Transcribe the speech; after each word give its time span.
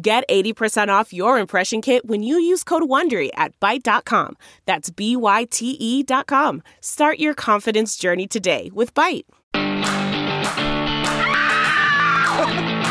Get 0.00 0.28
80% 0.28 0.88
off 0.88 1.14
your 1.14 1.38
impression 1.38 1.80
kit 1.80 2.04
when 2.04 2.22
you 2.22 2.38
use 2.38 2.62
code 2.62 2.82
WONDERY 2.82 3.30
at 3.34 3.58
Byte.com. 3.60 4.36
That's 4.66 4.90
B-Y-T-E 4.90 6.02
dot 6.02 6.26
com. 6.26 6.62
Start 6.82 7.18
your 7.18 7.32
confidence 7.32 7.96
journey 7.96 8.26
today 8.26 8.70
with 8.74 8.92
Byte. 8.94 9.24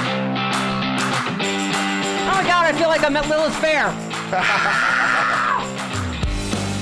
Oh 2.27 2.41
my 2.41 2.47
god, 2.47 2.65
I 2.65 2.73
feel 2.77 2.87
like 2.87 3.03
I'm 3.03 3.15
at 3.15 3.29
Lilith 3.29 3.55
Fair. 3.57 3.89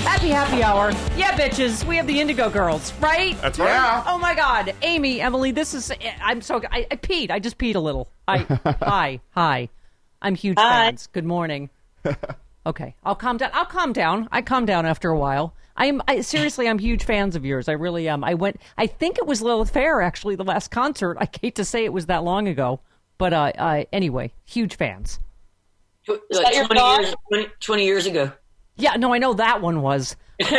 happy 0.04 0.28
happy 0.28 0.62
hour. 0.62 0.90
Yeah, 1.16 1.36
bitches, 1.36 1.86
we 1.86 1.96
have 1.96 2.06
the 2.06 2.18
Indigo 2.18 2.48
Girls, 2.48 2.92
right? 2.94 3.40
That's 3.42 3.58
right. 3.58 3.68
Yeah. 3.68 4.04
Oh 4.06 4.18
my 4.18 4.34
god, 4.34 4.74
Amy, 4.82 5.20
Emily, 5.20 5.50
this 5.50 5.74
is. 5.74 5.92
I'm 6.22 6.40
so. 6.40 6.62
I, 6.70 6.86
I 6.90 6.96
peed. 6.96 7.30
I 7.30 7.38
just 7.38 7.58
peed 7.58 7.74
a 7.74 7.80
little. 7.80 8.08
I 8.26 8.38
hi 8.82 9.20
hi. 9.30 9.68
I'm 10.24 10.34
huge 10.34 10.58
Hi. 10.58 10.86
fans. 10.86 11.06
Good 11.12 11.26
morning. 11.26 11.68
okay, 12.66 12.96
I'll 13.04 13.14
calm 13.14 13.36
down. 13.36 13.50
I'll 13.52 13.66
calm 13.66 13.92
down. 13.92 14.26
I 14.32 14.40
calm 14.40 14.64
down 14.64 14.86
after 14.86 15.10
a 15.10 15.18
while. 15.18 15.54
I 15.76 15.86
am 15.86 16.02
I, 16.08 16.22
seriously. 16.22 16.66
I'm 16.66 16.78
huge 16.78 17.04
fans 17.04 17.36
of 17.36 17.44
yours. 17.44 17.68
I 17.68 17.72
really 17.72 18.08
am. 18.08 18.24
I 18.24 18.32
went. 18.32 18.58
I 18.78 18.86
think 18.86 19.18
it 19.18 19.26
was 19.26 19.42
Lilith 19.42 19.70
Fair 19.70 20.00
actually. 20.00 20.34
The 20.34 20.44
last 20.44 20.70
concert. 20.70 21.18
I 21.20 21.28
hate 21.40 21.56
to 21.56 21.64
say 21.64 21.84
it 21.84 21.92
was 21.92 22.06
that 22.06 22.24
long 22.24 22.48
ago, 22.48 22.80
but 23.18 23.34
uh, 23.34 23.52
uh 23.58 23.84
anyway, 23.92 24.32
huge 24.46 24.76
fans. 24.76 25.20
Is 26.08 26.18
like 26.30 26.44
that 26.46 26.54
your 26.54 26.66
20 26.66 26.80
dog? 26.80 27.00
years, 27.02 27.14
20, 27.28 27.48
20 27.60 27.84
years 27.84 28.06
ago. 28.06 28.32
Yeah, 28.76 28.96
no, 28.96 29.12
I 29.12 29.18
know 29.18 29.34
that 29.34 29.60
one 29.60 29.82
was. 29.82 30.16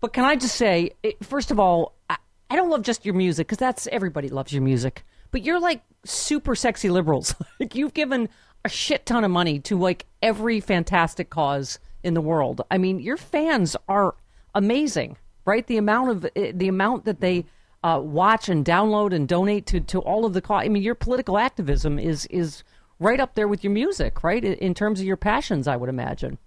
but 0.00 0.12
can 0.12 0.24
I 0.24 0.36
just 0.36 0.56
say, 0.56 0.92
it, 1.02 1.24
first 1.24 1.50
of 1.50 1.58
all, 1.58 1.94
I, 2.08 2.16
I 2.48 2.56
don't 2.56 2.70
love 2.70 2.82
just 2.82 3.04
your 3.04 3.14
music 3.14 3.46
because 3.46 3.58
that's 3.58 3.86
everybody 3.88 4.28
loves 4.28 4.52
your 4.52 4.62
music. 4.62 5.04
But 5.30 5.42
you're 5.42 5.60
like 5.60 5.82
super 6.04 6.54
sexy 6.54 6.90
liberals. 6.90 7.34
like 7.60 7.74
you've 7.74 7.92
given 7.92 8.28
a 8.64 8.68
shit 8.68 9.06
ton 9.06 9.24
of 9.24 9.30
money 9.30 9.58
to 9.60 9.78
like 9.78 10.06
every 10.22 10.60
fantastic 10.60 11.30
cause 11.30 11.78
in 12.02 12.14
the 12.14 12.20
world. 12.20 12.62
I 12.70 12.78
mean, 12.78 13.00
your 13.00 13.16
fans 13.16 13.76
are 13.88 14.14
amazing, 14.54 15.16
right? 15.44 15.66
The 15.66 15.76
amount 15.76 16.10
of 16.10 16.26
eh, 16.36 16.52
the 16.54 16.68
amount 16.68 17.04
that 17.04 17.20
they 17.20 17.44
uh, 17.82 18.00
watch 18.02 18.48
and 18.48 18.64
download 18.64 19.12
and 19.12 19.28
donate 19.28 19.66
to 19.66 19.80
to 19.80 20.00
all 20.00 20.24
of 20.24 20.32
the 20.32 20.40
cause. 20.40 20.64
I 20.64 20.68
mean, 20.68 20.82
your 20.82 20.94
political 20.94 21.38
activism 21.38 21.98
is 21.98 22.26
is 22.26 22.64
right 22.98 23.20
up 23.20 23.34
there 23.34 23.48
with 23.48 23.64
your 23.64 23.72
music, 23.72 24.22
right? 24.24 24.44
In 24.44 24.54
in 24.54 24.74
terms 24.74 25.00
of 25.00 25.06
your 25.06 25.16
passions, 25.16 25.68
I 25.68 25.76
would 25.76 25.88
imagine. 25.88 26.38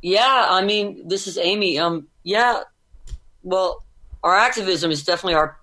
Yeah, 0.00 0.46
I 0.48 0.64
mean, 0.64 1.08
this 1.08 1.26
is 1.26 1.38
Amy. 1.38 1.78
Um, 1.78 2.06
yeah, 2.22 2.62
well, 3.42 3.84
our 4.22 4.36
activism 4.36 4.92
is 4.92 5.04
definitely 5.04 5.34
our 5.34 5.58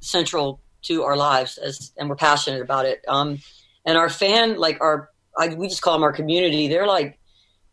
central 0.00 0.60
to 0.82 1.04
our 1.04 1.16
lives, 1.16 1.58
as 1.58 1.92
and 1.96 2.08
we're 2.08 2.16
passionate 2.16 2.60
about 2.60 2.86
it. 2.86 3.04
Um, 3.06 3.38
and 3.84 3.96
our 3.96 4.08
fan, 4.08 4.58
like 4.58 4.78
our, 4.80 5.10
I, 5.36 5.48
we 5.54 5.68
just 5.68 5.82
call 5.82 5.94
them 5.94 6.02
our 6.02 6.12
community. 6.12 6.68
They're 6.68 6.86
like, 6.86 7.18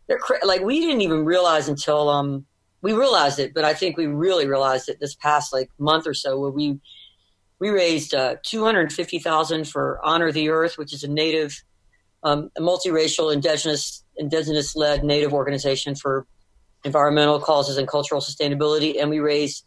they're 0.08 0.20
like 0.44 0.62
we 0.62 0.80
didn't 0.80 1.00
even 1.00 1.24
realize 1.24 1.68
until 1.68 2.08
um 2.08 2.46
we 2.82 2.92
realized 2.92 3.40
it, 3.40 3.52
but 3.54 3.64
I 3.64 3.74
think 3.74 3.96
we 3.96 4.06
really 4.06 4.46
realized 4.46 4.88
it 4.88 5.00
this 5.00 5.14
past 5.16 5.52
like 5.52 5.68
month 5.78 6.06
or 6.06 6.14
so 6.14 6.38
where 6.38 6.50
we 6.50 6.78
we 7.58 7.70
raised 7.70 8.14
uh, 8.14 8.36
two 8.42 8.64
hundred 8.64 8.92
fifty 8.92 9.18
thousand 9.18 9.66
for 9.66 9.98
Honor 10.04 10.30
the 10.30 10.50
Earth, 10.50 10.78
which 10.78 10.92
is 10.92 11.02
a 11.02 11.08
native, 11.08 11.60
um, 12.22 12.50
a 12.56 12.60
multiracial, 12.60 13.32
indigenous, 13.32 14.04
indigenous-led 14.16 15.02
native 15.02 15.32
organization 15.32 15.94
for 15.94 16.26
environmental 16.84 17.40
causes 17.40 17.78
and 17.78 17.88
cultural 17.88 18.20
sustainability, 18.20 19.00
and 19.00 19.10
we 19.10 19.18
raised 19.18 19.64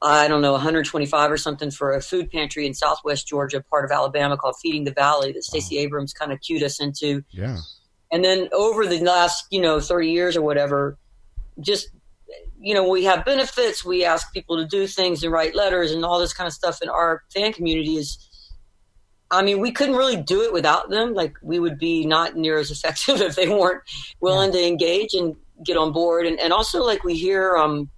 I 0.00 0.28
don't 0.28 0.42
know 0.42 0.52
125 0.52 1.30
or 1.30 1.36
something 1.36 1.70
for 1.70 1.92
a 1.92 2.00
food 2.00 2.30
pantry 2.30 2.66
in 2.66 2.74
Southwest 2.74 3.26
Georgia, 3.26 3.60
part 3.60 3.84
of 3.84 3.90
Alabama 3.90 4.36
called 4.36 4.54
Feeding 4.62 4.84
the 4.84 4.92
Valley 4.92 5.32
that 5.32 5.42
Stacey 5.42 5.78
Abrams 5.78 6.12
kind 6.12 6.32
of 6.32 6.40
cued 6.40 6.62
us 6.62 6.80
into. 6.80 7.24
Yeah. 7.30 7.58
And 8.12 8.24
then 8.24 8.48
over 8.52 8.86
the 8.86 9.00
last, 9.00 9.46
you 9.50 9.60
know, 9.60 9.80
30 9.80 10.10
years 10.10 10.36
or 10.36 10.42
whatever, 10.42 10.96
just, 11.60 11.88
you 12.60 12.74
know, 12.74 12.88
we 12.88 13.04
have 13.04 13.24
benefits. 13.24 13.84
We 13.84 14.04
ask 14.04 14.32
people 14.32 14.56
to 14.56 14.66
do 14.66 14.86
things 14.86 15.22
and 15.22 15.32
write 15.32 15.56
letters 15.56 15.90
and 15.90 16.04
all 16.04 16.20
this 16.20 16.32
kind 16.32 16.46
of 16.46 16.52
stuff. 16.52 16.80
And 16.80 16.90
our 16.90 17.24
fan 17.32 17.52
community 17.52 17.96
is, 17.96 18.24
I 19.30 19.42
mean, 19.42 19.60
we 19.60 19.72
couldn't 19.72 19.96
really 19.96 20.16
do 20.16 20.42
it 20.42 20.52
without 20.52 20.90
them. 20.90 21.12
Like, 21.12 21.34
we 21.42 21.58
would 21.58 21.78
be 21.78 22.06
not 22.06 22.36
near 22.36 22.56
as 22.58 22.70
effective 22.70 23.20
if 23.20 23.34
they 23.34 23.48
weren't 23.48 23.82
willing 24.20 24.52
to 24.52 24.64
engage 24.64 25.12
and 25.14 25.34
get 25.64 25.76
on 25.76 25.92
board. 25.92 26.24
And, 26.24 26.38
and 26.38 26.52
also, 26.52 26.84
like, 26.84 27.02
we 27.02 27.16
hear 27.16 27.56
um, 27.56 27.90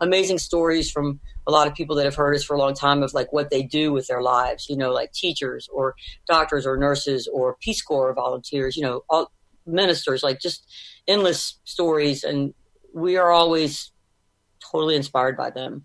amazing 0.00 0.38
stories 0.38 0.90
from 0.90 1.20
a 1.46 1.50
lot 1.50 1.66
of 1.66 1.74
people 1.74 1.96
that 1.96 2.04
have 2.04 2.14
heard 2.14 2.34
us 2.34 2.44
for 2.44 2.54
a 2.54 2.58
long 2.58 2.74
time 2.74 3.02
of 3.02 3.14
like 3.14 3.32
what 3.32 3.50
they 3.50 3.62
do 3.62 3.92
with 3.92 4.06
their 4.06 4.22
lives, 4.22 4.68
you 4.68 4.76
know, 4.76 4.92
like 4.92 5.12
teachers 5.12 5.68
or 5.72 5.94
doctors 6.26 6.66
or 6.66 6.76
nurses 6.76 7.28
or 7.32 7.56
Peace 7.60 7.82
Corps 7.82 8.12
volunteers, 8.14 8.76
you 8.76 8.82
know, 8.82 9.02
all 9.08 9.30
ministers, 9.66 10.22
like 10.22 10.40
just 10.40 10.64
endless 11.06 11.58
stories. 11.64 12.22
And 12.24 12.54
we 12.94 13.16
are 13.16 13.30
always 13.30 13.90
totally 14.60 14.94
inspired 14.96 15.36
by 15.36 15.50
them. 15.50 15.84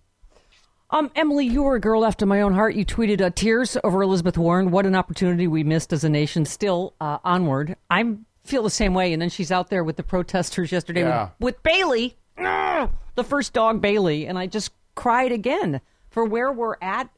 Um, 0.89 1.09
Emily, 1.15 1.47
you 1.47 1.63
were 1.63 1.75
a 1.75 1.79
girl 1.79 2.05
after 2.05 2.25
my 2.25 2.41
own 2.41 2.53
heart. 2.53 2.75
You 2.75 2.85
tweeted 2.85 3.19
uh, 3.19 3.31
tears 3.33 3.77
over 3.83 4.03
Elizabeth 4.03 4.37
Warren. 4.37 4.69
What 4.69 4.85
an 4.85 4.93
opportunity 4.93 5.47
we 5.47 5.63
missed 5.63 5.91
as 5.91 6.03
a 6.03 6.09
nation. 6.09 6.45
Still 6.45 6.93
uh, 7.01 7.17
onward. 7.23 7.77
I 7.89 8.17
feel 8.43 8.61
the 8.61 8.69
same 8.69 8.93
way. 8.93 9.11
And 9.11 9.19
then 9.19 9.29
she's 9.29 9.51
out 9.51 9.71
there 9.71 9.83
with 9.83 9.95
the 9.95 10.03
protesters 10.03 10.71
yesterday 10.71 11.01
Yeah. 11.01 11.29
with, 11.39 11.55
with 11.55 11.63
Bailey, 11.63 12.15
the 13.15 13.23
first 13.23 13.53
dog 13.53 13.81
Bailey, 13.81 14.25
and 14.25 14.37
I 14.37 14.47
just 14.47 14.71
cried 14.95 15.31
again 15.31 15.81
for 16.09 16.25
where 16.25 16.51
we're 16.51 16.77
at. 16.81 17.09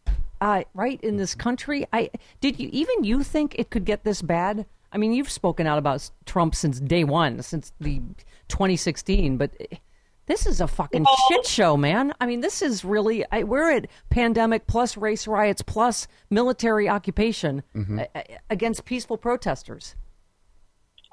Uh, 0.42 0.64
right 0.74 1.00
in 1.02 1.16
this 1.16 1.34
country, 1.34 1.88
I 1.94 2.10
did 2.42 2.60
you 2.60 2.70
even 2.74 3.06
you 3.06 3.24
think 3.24 3.56
it 3.58 3.70
could 3.70 3.86
get 3.86 4.04
this 4.04 4.22
bad? 4.22 4.66
I 4.92 4.98
mean, 4.98 5.14
you've 5.14 5.32
spoken 5.32 5.66
out 5.66 5.78
about 5.78 6.10
Trump 6.26 6.56
since 6.56 6.80
day 6.80 7.04
one, 7.04 7.42
since 7.42 7.72
the 7.80 8.02
2016, 8.50 9.38
but 9.38 9.52
this 10.26 10.46
is 10.46 10.62
a 10.62 10.68
fucking 10.68 11.06
shit 11.28 11.46
show, 11.46 11.78
man. 11.78 12.14
I 12.20 12.26
mean, 12.26 12.42
this 12.42 12.62
is 12.62 12.84
really 12.84 13.24
I, 13.32 13.44
we're 13.44 13.72
at 13.72 13.88
pandemic 14.10 14.68
plus 14.68 14.98
race 14.98 15.28
riots 15.28 15.62
plus 15.62 16.08
military 16.30 16.90
occupation 16.90 17.64
uh, 17.76 18.06
uh, 18.16 18.22
against 18.50 18.86
peaceful 18.86 19.18
protesters. 19.18 19.96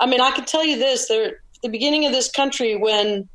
I 0.01 0.07
mean, 0.07 0.21
I 0.21 0.31
can 0.31 0.45
tell 0.45 0.65
you 0.65 0.79
this: 0.79 1.09
there, 1.09 1.43
the 1.63 1.69
beginning 1.69 2.07
of 2.07 2.13
this 2.13 2.31
country, 2.31 2.77
when 2.77 3.29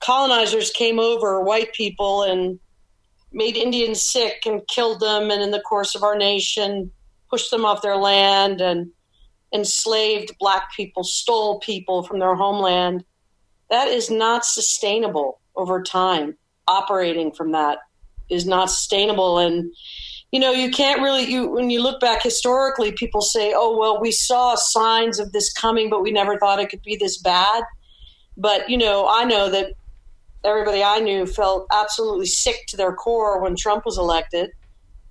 colonizers 0.00 0.70
came 0.70 0.98
over, 0.98 1.42
white 1.42 1.72
people, 1.72 2.22
and 2.22 2.58
made 3.32 3.56
Indians 3.56 4.02
sick 4.02 4.42
and 4.46 4.66
killed 4.68 5.00
them, 5.00 5.30
and 5.30 5.42
in 5.42 5.50
the 5.50 5.60
course 5.60 5.94
of 5.94 6.02
our 6.02 6.16
nation, 6.16 6.90
pushed 7.30 7.50
them 7.50 7.64
off 7.64 7.82
their 7.82 7.96
land 7.96 8.60
and 8.60 8.90
enslaved 9.52 10.32
black 10.38 10.72
people, 10.74 11.04
stole 11.04 11.60
people 11.60 12.02
from 12.02 12.18
their 12.18 12.34
homeland. 12.34 13.04
That 13.70 13.88
is 13.88 14.10
not 14.10 14.44
sustainable 14.44 15.40
over 15.54 15.82
time. 15.82 16.36
Operating 16.68 17.32
from 17.32 17.52
that 17.52 17.78
is 18.28 18.46
not 18.46 18.70
sustainable, 18.70 19.38
and 19.38 19.72
you 20.32 20.40
know 20.40 20.52
you 20.52 20.70
can't 20.70 21.00
really 21.00 21.24
you 21.24 21.48
when 21.48 21.70
you 21.70 21.82
look 21.82 22.00
back 22.00 22.22
historically 22.22 22.92
people 22.92 23.22
say 23.22 23.52
oh 23.56 23.76
well 23.78 24.00
we 24.00 24.10
saw 24.10 24.54
signs 24.54 25.18
of 25.18 25.32
this 25.32 25.52
coming 25.52 25.88
but 25.88 26.02
we 26.02 26.10
never 26.10 26.38
thought 26.38 26.58
it 26.58 26.68
could 26.68 26.82
be 26.82 26.96
this 26.96 27.18
bad 27.18 27.62
but 28.36 28.68
you 28.68 28.76
know 28.76 29.06
i 29.08 29.24
know 29.24 29.48
that 29.48 29.72
everybody 30.46 30.82
i 30.82 30.98
knew 30.98 31.26
felt 31.26 31.66
absolutely 31.72 32.26
sick 32.26 32.56
to 32.68 32.76
their 32.76 32.92
core 32.92 33.42
when 33.42 33.56
trump 33.56 33.84
was 33.84 33.98
elected 33.98 34.50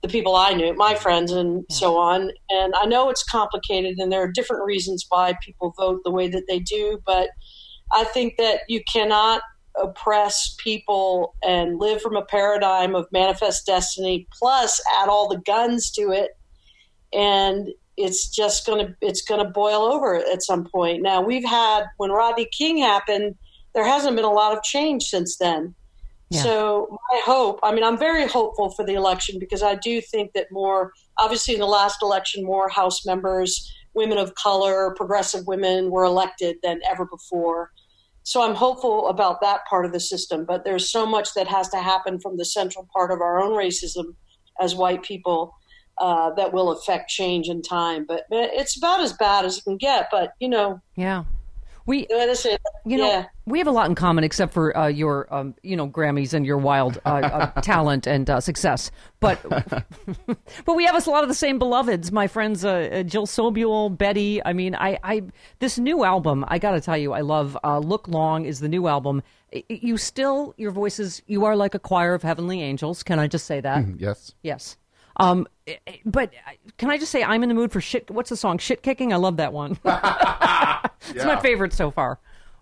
the 0.05 0.11
people 0.11 0.35
I 0.35 0.53
knew, 0.53 0.73
my 0.75 0.93
friends, 0.93 1.31
and 1.31 1.65
yeah. 1.69 1.75
so 1.75 1.97
on. 1.97 2.29
And 2.49 2.75
I 2.75 2.85
know 2.85 3.09
it's 3.09 3.23
complicated, 3.23 3.97
and 3.97 4.11
there 4.11 4.21
are 4.21 4.31
different 4.31 4.63
reasons 4.63 5.05
why 5.09 5.33
people 5.41 5.73
vote 5.77 6.01
the 6.03 6.11
way 6.11 6.27
that 6.27 6.43
they 6.47 6.59
do. 6.59 6.99
But 7.05 7.29
I 7.91 8.03
think 8.03 8.37
that 8.37 8.61
you 8.67 8.81
cannot 8.91 9.41
oppress 9.81 10.55
people 10.59 11.35
and 11.43 11.79
live 11.79 12.01
from 12.01 12.15
a 12.15 12.23
paradigm 12.23 12.95
of 12.95 13.07
manifest 13.11 13.65
destiny, 13.65 14.27
plus 14.37 14.79
add 14.99 15.09
all 15.09 15.27
the 15.27 15.41
guns 15.41 15.89
to 15.91 16.11
it, 16.11 16.31
and 17.11 17.69
it's 17.97 18.29
just 18.29 18.65
going 18.65 18.85
to 18.85 18.93
it's 19.01 19.23
going 19.23 19.43
to 19.43 19.49
boil 19.49 19.81
over 19.81 20.15
at 20.15 20.43
some 20.43 20.65
point. 20.65 21.01
Now 21.01 21.21
we've 21.21 21.45
had 21.45 21.85
when 21.97 22.11
Rodney 22.11 22.47
King 22.55 22.77
happened, 22.77 23.35
there 23.75 23.85
hasn't 23.85 24.15
been 24.15 24.25
a 24.25 24.31
lot 24.31 24.57
of 24.57 24.63
change 24.63 25.03
since 25.03 25.37
then. 25.37 25.75
Yeah. 26.29 26.41
So 26.41 26.97
my 27.11 27.21
hope, 27.23 27.59
I 27.61 27.71
mean, 27.71 27.83
I'm 27.83 27.99
very 27.99 28.27
hopeful 28.27 28.71
for 28.71 28.83
the 28.83 28.93
election 28.93 29.37
because 29.37 29.61
I 29.61 29.75
do 29.75 30.01
think 30.01 30.33
that 30.33 30.47
more, 30.51 30.91
obviously, 31.17 31.53
in 31.53 31.59
the 31.59 31.67
last 31.67 32.01
election, 32.01 32.43
more 32.43 32.67
House 32.67 33.05
members, 33.05 33.71
women 33.93 34.17
of 34.17 34.33
color, 34.33 34.95
progressive 34.95 35.45
women 35.45 35.91
were 35.91 36.03
elected 36.03 36.57
than 36.63 36.81
ever 36.89 37.05
before. 37.05 37.71
So 38.23 38.41
I'm 38.41 38.55
hopeful 38.55 39.07
about 39.07 39.39
that 39.41 39.65
part 39.69 39.85
of 39.85 39.93
the 39.93 39.99
system. 39.99 40.45
But 40.45 40.65
there's 40.65 40.89
so 40.89 41.05
much 41.05 41.35
that 41.35 41.47
has 41.47 41.69
to 41.69 41.77
happen 41.77 42.19
from 42.19 42.37
the 42.37 42.45
central 42.45 42.89
part 42.91 43.11
of 43.11 43.21
our 43.21 43.39
own 43.39 43.51
racism 43.51 44.15
as 44.59 44.73
white 44.73 45.03
people 45.03 45.53
uh, 45.99 46.31
that 46.31 46.51
will 46.51 46.71
affect 46.71 47.09
change 47.09 47.49
in 47.49 47.61
time. 47.61 48.03
But 48.07 48.23
it's 48.31 48.77
about 48.77 49.01
as 49.01 49.13
bad 49.13 49.45
as 49.45 49.59
it 49.59 49.63
can 49.63 49.77
get. 49.77 50.07
But 50.09 50.33
you 50.39 50.49
know, 50.49 50.81
yeah, 50.95 51.25
we, 51.85 52.07
you 52.85 52.97
know, 52.97 53.07
yeah. 53.07 53.25
we 53.45 53.59
have 53.59 53.67
a 53.67 53.71
lot 53.71 53.87
in 53.87 53.95
common, 53.95 54.23
except 54.23 54.53
for 54.53 54.75
uh, 54.75 54.87
your, 54.87 55.31
um, 55.33 55.53
you 55.61 55.75
know, 55.75 55.87
Grammys 55.87 56.33
and 56.33 56.45
your 56.45 56.57
wild 56.57 56.99
uh, 57.05 57.09
uh, 57.09 57.51
talent 57.61 58.07
and 58.07 58.27
uh, 58.27 58.39
success. 58.39 58.89
But, 59.19 59.39
but 60.65 60.75
we 60.75 60.85
have 60.85 60.95
a 61.05 61.09
lot 61.09 61.23
of 61.23 61.29
the 61.29 61.35
same 61.35 61.59
beloveds. 61.59 62.11
My 62.11 62.27
friends, 62.27 62.65
uh, 62.65 62.69
uh, 62.91 63.03
Jill 63.03 63.27
Sobule, 63.27 63.95
Betty. 63.95 64.43
I 64.43 64.53
mean, 64.53 64.75
I, 64.75 64.97
I, 65.03 65.23
this 65.59 65.77
new 65.77 66.03
album, 66.03 66.43
I 66.47 66.57
got 66.57 66.71
to 66.71 66.81
tell 66.81 66.97
you, 66.97 67.13
I 67.13 67.21
love. 67.21 67.57
Look 67.63 68.07
Long 68.07 68.45
is 68.45 68.59
the 68.61 68.69
new 68.69 68.87
album. 68.87 69.21
You 69.69 69.97
still, 69.97 70.55
your 70.57 70.71
voices, 70.71 71.21
you 71.27 71.45
are 71.45 71.55
like 71.55 71.75
a 71.75 71.79
choir 71.79 72.13
of 72.13 72.23
heavenly 72.23 72.61
angels. 72.61 73.03
Can 73.03 73.19
I 73.19 73.27
just 73.27 73.45
say 73.45 73.61
that? 73.61 73.85
Mm, 73.85 74.01
yes. 74.01 74.33
Yes. 74.41 74.77
Um, 75.17 75.47
but 76.05 76.33
can 76.77 76.89
I 76.89 76.97
just 76.97 77.11
say 77.11 77.23
I'm 77.23 77.43
in 77.43 77.49
the 77.49 77.55
mood 77.55 77.71
for 77.71 77.81
shit? 77.81 78.09
What's 78.11 78.29
the 78.29 78.37
song? 78.37 78.57
Shit 78.57 78.83
kicking. 78.83 79.13
I 79.13 79.17
love 79.17 79.37
that 79.37 79.53
one. 79.53 79.71
it's 79.85 81.15
yeah. 81.15 81.25
my 81.25 81.39
favorite 81.39 81.73
so 81.73 81.91
far. 81.91 82.19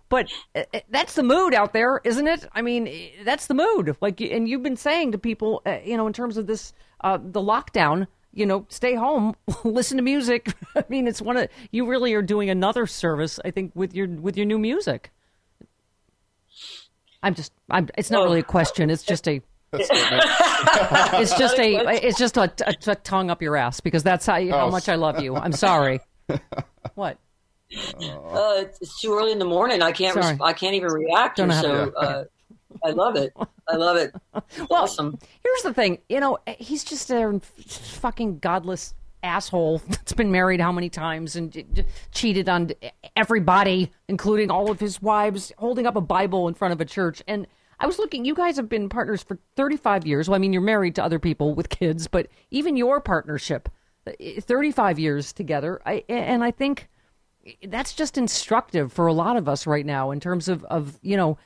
But 0.08 0.30
uh, 0.54 0.62
that's 0.90 1.14
the 1.14 1.22
mood 1.22 1.54
out 1.54 1.72
there, 1.72 2.00
isn't 2.04 2.26
it? 2.26 2.46
I 2.52 2.62
mean, 2.62 2.88
that's 3.24 3.46
the 3.46 3.54
mood. 3.54 3.96
Like, 4.00 4.20
and 4.20 4.48
you've 4.48 4.62
been 4.62 4.76
saying 4.76 5.12
to 5.12 5.18
people, 5.18 5.62
uh, 5.66 5.78
you 5.84 5.96
know, 5.96 6.06
in 6.06 6.12
terms 6.12 6.36
of 6.36 6.46
this, 6.46 6.72
uh, 7.00 7.18
the 7.18 7.40
lockdown. 7.40 8.06
You 8.36 8.46
know, 8.46 8.66
stay 8.68 8.96
home, 8.96 9.36
listen 9.64 9.96
to 9.96 10.02
music. 10.02 10.52
I 10.74 10.84
mean, 10.88 11.06
it's 11.06 11.22
one 11.22 11.36
of 11.36 11.48
you 11.70 11.86
really 11.86 12.14
are 12.14 12.22
doing 12.22 12.50
another 12.50 12.84
service. 12.84 13.38
I 13.44 13.52
think 13.52 13.70
with 13.76 13.94
your 13.94 14.08
with 14.08 14.36
your 14.36 14.44
new 14.44 14.58
music. 14.58 15.12
I'm 17.22 17.34
just, 17.34 17.52
I'm. 17.70 17.88
It's 17.96 18.10
not 18.10 18.24
really 18.24 18.40
a 18.40 18.44
question. 18.44 18.90
It's 18.90 19.04
just 19.04 19.28
a 19.28 19.40
it's 21.20 21.36
just 21.36 21.58
a 21.58 22.06
it's 22.06 22.18
just 22.18 22.36
a, 22.36 22.52
a, 22.66 22.74
a, 22.90 22.94
tongue 22.96 23.30
up 23.30 23.42
your 23.42 23.56
ass 23.56 23.80
because 23.80 24.02
that's 24.02 24.26
how, 24.26 24.34
how 24.48 24.66
oh. 24.66 24.70
much 24.70 24.88
I 24.88 24.94
love 24.94 25.20
you. 25.20 25.36
I'm 25.44 25.52
sorry. 25.52 26.00
what? 26.94 27.18
Uh, 27.98 28.64
it's 28.80 29.00
too 29.00 29.14
early 29.14 29.32
in 29.32 29.38
the 29.38 29.44
morning. 29.44 29.82
I 29.82 29.92
can't. 29.92 30.16
Res- 30.16 30.40
I 30.40 30.52
can't 30.52 30.74
even 30.74 30.92
react. 30.92 31.38
Don't 31.38 31.52
so 31.52 31.92
uh, 31.96 32.24
I 32.84 32.90
love 32.90 33.16
it. 33.16 33.32
I 33.68 33.76
love 33.76 33.96
it. 33.96 34.14
It's 34.34 34.58
well, 34.70 34.82
awesome. 34.82 35.18
Here's 35.42 35.62
the 35.62 35.74
thing. 35.74 35.98
You 36.08 36.20
know, 36.20 36.38
he's 36.58 36.84
just 36.84 37.10
a 37.10 37.40
fucking 37.66 38.38
godless 38.38 38.94
asshole 39.22 39.78
that's 39.88 40.12
been 40.12 40.30
married 40.30 40.60
how 40.60 40.70
many 40.70 40.90
times 40.90 41.34
and 41.34 41.84
cheated 42.12 42.48
on 42.48 42.70
everybody, 43.16 43.90
including 44.08 44.50
all 44.50 44.70
of 44.70 44.78
his 44.78 45.02
wives, 45.02 45.50
holding 45.58 45.86
up 45.86 45.96
a 45.96 46.00
Bible 46.00 46.46
in 46.46 46.54
front 46.54 46.72
of 46.72 46.80
a 46.80 46.84
church 46.84 47.22
and 47.26 47.46
I 47.84 47.86
was 47.86 47.98
looking, 47.98 48.24
you 48.24 48.34
guys 48.34 48.56
have 48.56 48.70
been 48.70 48.88
partners 48.88 49.22
for 49.22 49.38
35 49.56 50.06
years. 50.06 50.26
Well, 50.26 50.36
I 50.36 50.38
mean, 50.38 50.54
you're 50.54 50.62
married 50.62 50.94
to 50.94 51.04
other 51.04 51.18
people 51.18 51.54
with 51.54 51.68
kids, 51.68 52.08
but 52.08 52.28
even 52.50 52.78
your 52.78 52.98
partnership, 52.98 53.68
eh, 54.18 54.40
35 54.40 54.98
years 54.98 55.34
together. 55.34 55.82
I, 55.84 56.02
and 56.08 56.42
I 56.42 56.50
think 56.50 56.88
that's 57.62 57.92
just 57.92 58.16
instructive 58.16 58.90
for 58.90 59.06
a 59.06 59.12
lot 59.12 59.36
of 59.36 59.50
us 59.50 59.66
right 59.66 59.84
now 59.84 60.12
in 60.12 60.18
terms 60.18 60.48
of, 60.48 60.64
of 60.64 60.98
you 61.02 61.14
know, 61.18 61.36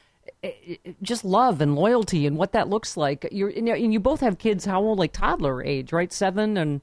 just 1.02 1.24
love 1.24 1.60
and 1.60 1.74
loyalty 1.74 2.24
and 2.24 2.36
what 2.36 2.52
that 2.52 2.68
looks 2.68 2.96
like. 2.96 3.26
You're, 3.32 3.48
and 3.48 3.92
you 3.92 3.98
both 3.98 4.20
have 4.20 4.38
kids, 4.38 4.64
how 4.64 4.80
old? 4.80 5.00
Like 5.00 5.12
toddler 5.12 5.60
age, 5.60 5.92
right? 5.92 6.12
Seven 6.12 6.56
and 6.56 6.82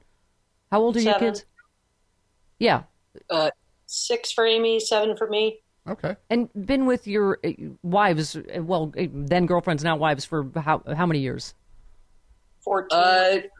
how 0.70 0.82
old 0.82 0.98
are 0.98 1.00
seven. 1.00 1.22
your 1.22 1.32
kids? 1.32 1.46
Yeah. 2.58 2.82
Uh, 3.30 3.52
six 3.86 4.32
for 4.32 4.44
Amy, 4.44 4.80
seven 4.80 5.16
for 5.16 5.26
me. 5.26 5.60
Okay. 5.88 6.16
And 6.30 6.48
been 6.54 6.86
with 6.86 7.06
your 7.06 7.38
uh, 7.44 7.50
wives, 7.82 8.36
uh, 8.36 8.62
well, 8.62 8.92
uh, 8.98 9.06
then 9.12 9.46
girlfriends, 9.46 9.84
now 9.84 9.96
wives, 9.96 10.24
for 10.24 10.50
how 10.56 10.82
how 10.94 11.06
many 11.06 11.20
years? 11.20 11.54
Fourteen. 12.60 13.50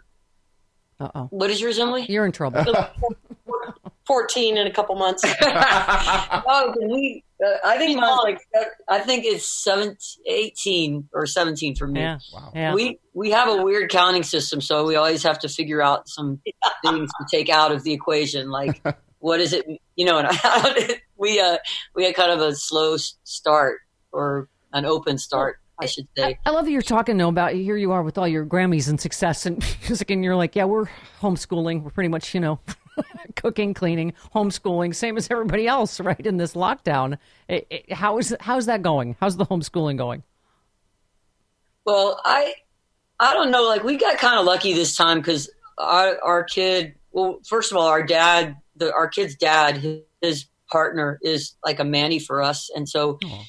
Uh 0.98 1.08
oh. 1.14 1.24
What 1.30 1.50
is 1.50 1.60
yours, 1.60 1.78
Emily? 1.78 2.06
You're 2.08 2.26
in 2.26 2.32
trouble. 2.32 2.64
Fourteen 4.06 4.56
in 4.56 4.66
a 4.66 4.70
couple 4.70 4.94
months. 4.96 5.22
oh, 5.42 6.74
we, 6.80 7.22
uh, 7.44 7.56
I 7.64 7.76
think 7.76 8.00
mine's 8.00 8.20
like 8.22 8.40
I 8.88 9.00
think 9.00 9.24
it's 9.24 9.46
17, 9.64 9.96
18 10.26 11.08
or 11.12 11.26
seventeen 11.26 11.74
for 11.74 11.86
me. 11.86 12.00
Yeah. 12.00 12.18
Wow. 12.32 12.52
Yeah. 12.54 12.74
We 12.74 12.98
we 13.14 13.30
have 13.32 13.48
a 13.48 13.62
weird 13.62 13.90
counting 13.90 14.22
system, 14.22 14.60
so 14.60 14.86
we 14.86 14.96
always 14.96 15.22
have 15.22 15.38
to 15.40 15.48
figure 15.48 15.82
out 15.82 16.08
some 16.08 16.40
things 16.82 17.10
to 17.20 17.26
take 17.30 17.48
out 17.48 17.72
of 17.72 17.82
the 17.82 17.92
equation, 17.92 18.50
like 18.50 18.80
what 19.18 19.40
is 19.40 19.52
it? 19.52 19.66
You 19.96 20.06
know, 20.06 20.18
and 20.18 20.28
I, 20.30 21.00
we 21.16 21.40
uh 21.40 21.58
we 21.94 22.04
had 22.04 22.14
kind 22.14 22.32
of 22.32 22.40
a 22.40 22.54
slow 22.54 22.96
start 22.96 23.80
or 24.12 24.48
an 24.72 24.84
open 24.84 25.18
start. 25.18 25.58
I 25.78 25.84
should 25.84 26.08
say. 26.16 26.38
I, 26.46 26.50
love 26.50 26.64
that 26.64 26.70
you're 26.70 26.80
talking 26.80 27.18
though 27.18 27.28
about 27.28 27.52
here 27.52 27.76
you 27.76 27.92
are 27.92 28.02
with 28.02 28.16
all 28.16 28.26
your 28.26 28.46
Grammys 28.46 28.88
and 28.88 28.98
success 28.98 29.44
and 29.44 29.58
music, 29.88 30.10
and 30.10 30.24
you're 30.24 30.34
like, 30.34 30.56
yeah, 30.56 30.64
we're 30.64 30.86
homeschooling. 31.20 31.82
We're 31.82 31.90
pretty 31.90 32.08
much, 32.08 32.34
you 32.34 32.40
know, 32.40 32.60
cooking, 33.36 33.74
cleaning, 33.74 34.14
homeschooling, 34.34 34.94
same 34.94 35.18
as 35.18 35.30
everybody 35.30 35.66
else, 35.66 36.00
right? 36.00 36.24
In 36.24 36.38
this 36.38 36.54
lockdown, 36.54 37.18
it, 37.48 37.66
it, 37.68 37.92
how 37.92 38.16
is 38.16 38.34
how's 38.40 38.66
that 38.66 38.82
going? 38.82 39.16
How's 39.20 39.36
the 39.36 39.44
homeschooling 39.44 39.98
going? 39.98 40.22
Well, 41.84 42.20
I 42.24 42.54
I 43.20 43.34
don't 43.34 43.50
know. 43.50 43.64
Like 43.64 43.84
we 43.84 43.96
got 43.96 44.16
kind 44.18 44.38
of 44.38 44.46
lucky 44.46 44.72
this 44.72 44.96
time 44.96 45.18
because 45.18 45.50
our 45.78 46.18
our 46.22 46.44
kid. 46.44 46.94
Well, 47.12 47.40
first 47.46 47.70
of 47.70 47.78
all, 47.78 47.86
our 47.86 48.02
dad, 48.02 48.56
the 48.76 48.92
our 48.92 49.08
kid's 49.08 49.36
dad, 49.36 49.76
his 50.20 50.46
partner 50.70 51.18
is 51.22 51.56
like 51.64 51.78
a 51.80 51.84
Manny 51.84 52.18
for 52.18 52.42
us, 52.42 52.70
and 52.74 52.88
so 52.88 53.14
Aww. 53.22 53.44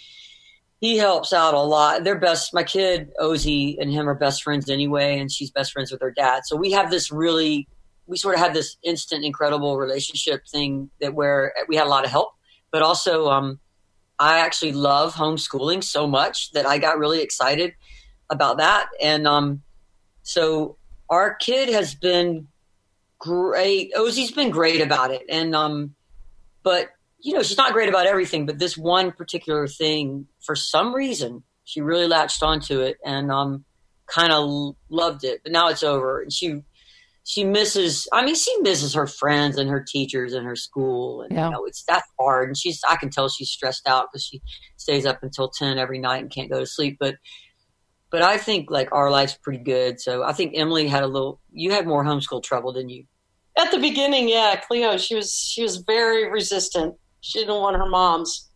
he 0.79 0.97
helps 0.97 1.33
out 1.33 1.53
a 1.53 1.59
lot. 1.61 2.03
They're 2.03 2.19
best. 2.19 2.53
My 2.53 2.63
kid 2.63 3.09
Ozzy 3.19 3.77
and 3.79 3.91
him 3.91 4.07
are 4.07 4.15
best 4.15 4.43
friends 4.43 4.69
anyway, 4.69 5.19
and 5.19 5.31
she's 5.31 5.51
best 5.51 5.71
friends 5.71 5.91
with 5.91 6.01
her 6.01 6.11
dad. 6.11 6.43
So 6.45 6.55
we 6.55 6.71
have 6.71 6.91
this 6.91 7.11
really, 7.11 7.67
we 8.05 8.17
sort 8.17 8.35
of 8.35 8.41
had 8.41 8.53
this 8.53 8.77
instant, 8.83 9.25
incredible 9.25 9.77
relationship 9.77 10.47
thing 10.47 10.89
that 11.01 11.13
where 11.13 11.53
we 11.67 11.75
had 11.75 11.87
a 11.87 11.89
lot 11.89 12.05
of 12.05 12.11
help, 12.11 12.29
but 12.71 12.81
also 12.81 13.27
um, 13.29 13.59
I 14.19 14.39
actually 14.39 14.73
love 14.73 15.13
homeschooling 15.13 15.83
so 15.83 16.07
much 16.07 16.51
that 16.51 16.65
I 16.65 16.77
got 16.77 16.97
really 16.97 17.21
excited 17.21 17.73
about 18.29 18.57
that, 18.57 18.87
and 19.01 19.27
um, 19.27 19.61
so 20.23 20.77
our 21.09 21.35
kid 21.35 21.69
has 21.69 21.95
been 21.95 22.47
great. 23.19 23.93
Ozzy's 23.95 24.31
been 24.31 24.49
great 24.49 24.81
about 24.81 25.11
it, 25.11 25.23
and 25.29 25.55
um, 25.55 25.95
but 26.63 26.89
you 27.27 27.33
know, 27.33 27.43
she's 27.43 27.57
not 27.57 27.73
great 27.73 27.89
about 27.89 28.07
everything, 28.07 28.45
but 28.45 28.57
this 28.57 28.77
one 28.77 29.11
particular 29.11 29.67
thing, 29.67 30.27
for 30.39 30.55
some 30.55 30.95
reason, 30.95 31.43
she 31.65 31.81
really 31.81 32.07
latched 32.07 32.41
onto 32.41 32.79
it 32.79 32.95
and 33.03 33.29
um, 33.29 33.65
kind 34.05 34.31
of 34.31 34.77
loved 34.89 35.25
it. 35.25 35.41
But 35.43 35.51
now 35.51 35.67
it's 35.67 35.83
over, 35.83 36.21
and 36.21 36.31
she 36.31 36.61
she 37.25 37.43
misses. 37.43 38.07
I 38.13 38.23
mean, 38.23 38.35
she 38.35 38.55
misses 38.61 38.93
her 38.93 39.07
friends 39.07 39.57
and 39.57 39.69
her 39.69 39.83
teachers 39.85 40.33
and 40.33 40.45
her 40.45 40.55
school, 40.55 41.21
and 41.21 41.33
yeah. 41.33 41.47
you 41.47 41.51
know, 41.51 41.65
it's 41.65 41.83
that's 41.83 42.07
hard. 42.17 42.47
And 42.47 42.57
she's 42.57 42.79
I 42.87 42.95
can 42.95 43.09
tell 43.09 43.27
she's 43.27 43.49
stressed 43.49 43.89
out 43.89 44.07
because 44.09 44.23
she 44.23 44.41
stays 44.77 45.05
up 45.05 45.21
until 45.21 45.49
ten 45.49 45.77
every 45.77 45.99
night 45.99 46.21
and 46.21 46.31
can't 46.31 46.49
go 46.49 46.61
to 46.61 46.65
sleep. 46.65 46.95
But 46.97 47.15
but 48.09 48.21
I 48.21 48.37
think 48.37 48.71
like 48.71 48.93
our 48.93 49.11
life's 49.11 49.37
pretty 49.37 49.65
good. 49.65 49.99
So 49.99 50.23
I 50.23 50.31
think 50.31 50.53
Emily 50.55 50.87
had 50.87 51.03
a 51.03 51.07
little. 51.07 51.41
You 51.51 51.71
had 51.71 51.85
more 51.85 52.05
homeschool 52.05 52.41
trouble 52.41 52.71
than 52.71 52.87
you. 52.87 53.03
At 53.59 53.71
the 53.71 53.79
beginning, 53.79 54.29
yeah, 54.29 54.61
Cleo, 54.65 54.95
she 54.95 55.13
was 55.13 55.33
she 55.33 55.61
was 55.61 55.75
very 55.75 56.31
resistant 56.31 56.95
she 57.21 57.39
didn't 57.39 57.61
want 57.61 57.77
her 57.77 57.87
mom's 57.87 58.49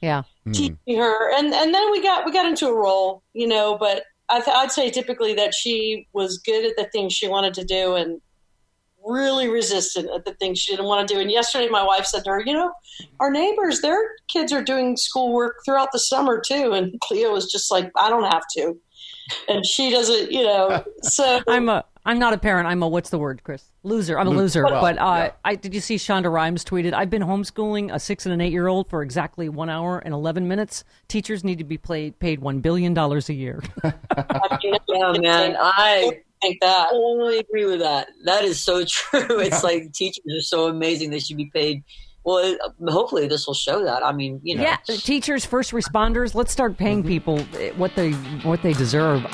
yeah 0.00 0.22
hmm. 0.44 0.52
teaching 0.52 0.98
her, 0.98 1.36
and 1.36 1.52
and 1.54 1.74
then 1.74 1.90
we 1.90 2.02
got 2.02 2.24
we 2.24 2.32
got 2.32 2.46
into 2.46 2.66
a 2.66 2.74
role, 2.74 3.22
you 3.32 3.48
know. 3.48 3.76
But 3.78 4.04
I 4.28 4.40
th- 4.40 4.56
I'd 4.56 4.72
say 4.72 4.90
typically 4.90 5.34
that 5.34 5.54
she 5.54 6.06
was 6.12 6.38
good 6.38 6.64
at 6.64 6.76
the 6.76 6.88
things 6.90 7.12
she 7.12 7.28
wanted 7.28 7.54
to 7.54 7.64
do 7.64 7.94
and 7.94 8.20
really 9.06 9.48
resistant 9.48 10.08
at 10.14 10.24
the 10.24 10.34
things 10.34 10.58
she 10.58 10.72
didn't 10.72 10.86
want 10.86 11.06
to 11.06 11.14
do. 11.14 11.20
And 11.20 11.30
yesterday, 11.30 11.68
my 11.68 11.82
wife 11.82 12.06
said 12.06 12.24
to 12.24 12.30
her, 12.30 12.42
"You 12.44 12.52
know, 12.52 12.72
our 13.20 13.30
neighbors, 13.30 13.80
their 13.80 13.98
kids 14.28 14.52
are 14.52 14.62
doing 14.62 14.96
schoolwork 14.96 15.56
throughout 15.64 15.92
the 15.92 15.98
summer 15.98 16.40
too." 16.40 16.72
And 16.72 17.00
Cleo 17.00 17.32
was 17.32 17.50
just 17.50 17.70
like, 17.70 17.90
"I 17.96 18.10
don't 18.10 18.24
have 18.24 18.44
to," 18.56 18.78
and 19.48 19.64
she 19.64 19.90
doesn't, 19.90 20.30
you 20.30 20.42
know. 20.42 20.84
So 21.02 21.40
I'm 21.48 21.68
a 21.68 21.84
I'm 22.06 22.18
not 22.18 22.34
a 22.34 22.38
parent. 22.38 22.66
I'm 22.68 22.82
a 22.82 22.88
what's 22.88 23.08
the 23.10 23.18
word, 23.18 23.42
Chris? 23.44 23.64
Loser. 23.82 24.18
I'm 24.18 24.26
a 24.26 24.30
loser. 24.30 24.64
well, 24.64 24.80
but 24.82 24.98
uh, 24.98 25.04
yeah. 25.04 25.30
I 25.44 25.54
did 25.54 25.72
you 25.74 25.80
see 25.80 25.96
Shonda 25.96 26.30
Rhimes 26.30 26.64
tweeted? 26.64 26.92
I've 26.92 27.08
been 27.08 27.22
homeschooling 27.22 27.92
a 27.94 27.98
six 27.98 28.26
and 28.26 28.32
an 28.32 28.40
eight 28.42 28.52
year 28.52 28.66
old 28.68 28.90
for 28.90 29.02
exactly 29.02 29.48
one 29.48 29.70
hour 29.70 29.98
and 30.00 30.12
eleven 30.12 30.46
minutes. 30.46 30.84
Teachers 31.08 31.44
need 31.44 31.58
to 31.58 31.64
be 31.64 31.78
paid 31.78 32.18
paid 32.18 32.40
one 32.40 32.60
billion 32.60 32.92
dollars 32.92 33.28
a 33.30 33.34
year. 33.34 33.62
I 33.82 33.92
Yeah, 34.88 35.12
man. 35.18 35.56
I 35.58 36.20
think 36.42 36.60
that. 36.60 36.90
totally 36.90 37.38
agree 37.38 37.64
with 37.64 37.80
that. 37.80 38.08
That 38.24 38.44
is 38.44 38.62
so 38.62 38.84
true. 38.88 39.40
It's 39.40 39.64
like 39.64 39.92
teachers 39.92 40.24
are 40.36 40.42
so 40.42 40.68
amazing; 40.68 41.08
they 41.10 41.20
should 41.20 41.38
be 41.38 41.50
paid. 41.54 41.84
Well, 42.22 42.56
hopefully 42.88 43.28
this 43.28 43.46
will 43.46 43.54
show 43.54 43.84
that. 43.84 44.02
I 44.04 44.12
mean, 44.12 44.40
you 44.42 44.56
know, 44.56 44.62
yeah, 44.62 44.76
teachers, 44.86 45.44
first 45.44 45.72
responders. 45.72 46.34
Let's 46.34 46.52
start 46.52 46.76
paying 46.78 47.00
Mm-hmm. 47.00 47.08
people 47.08 47.38
eh, 47.58 47.70
what 47.76 47.94
they 47.96 48.12
what 48.12 48.62
they 48.62 48.72
deserve. 48.74 49.24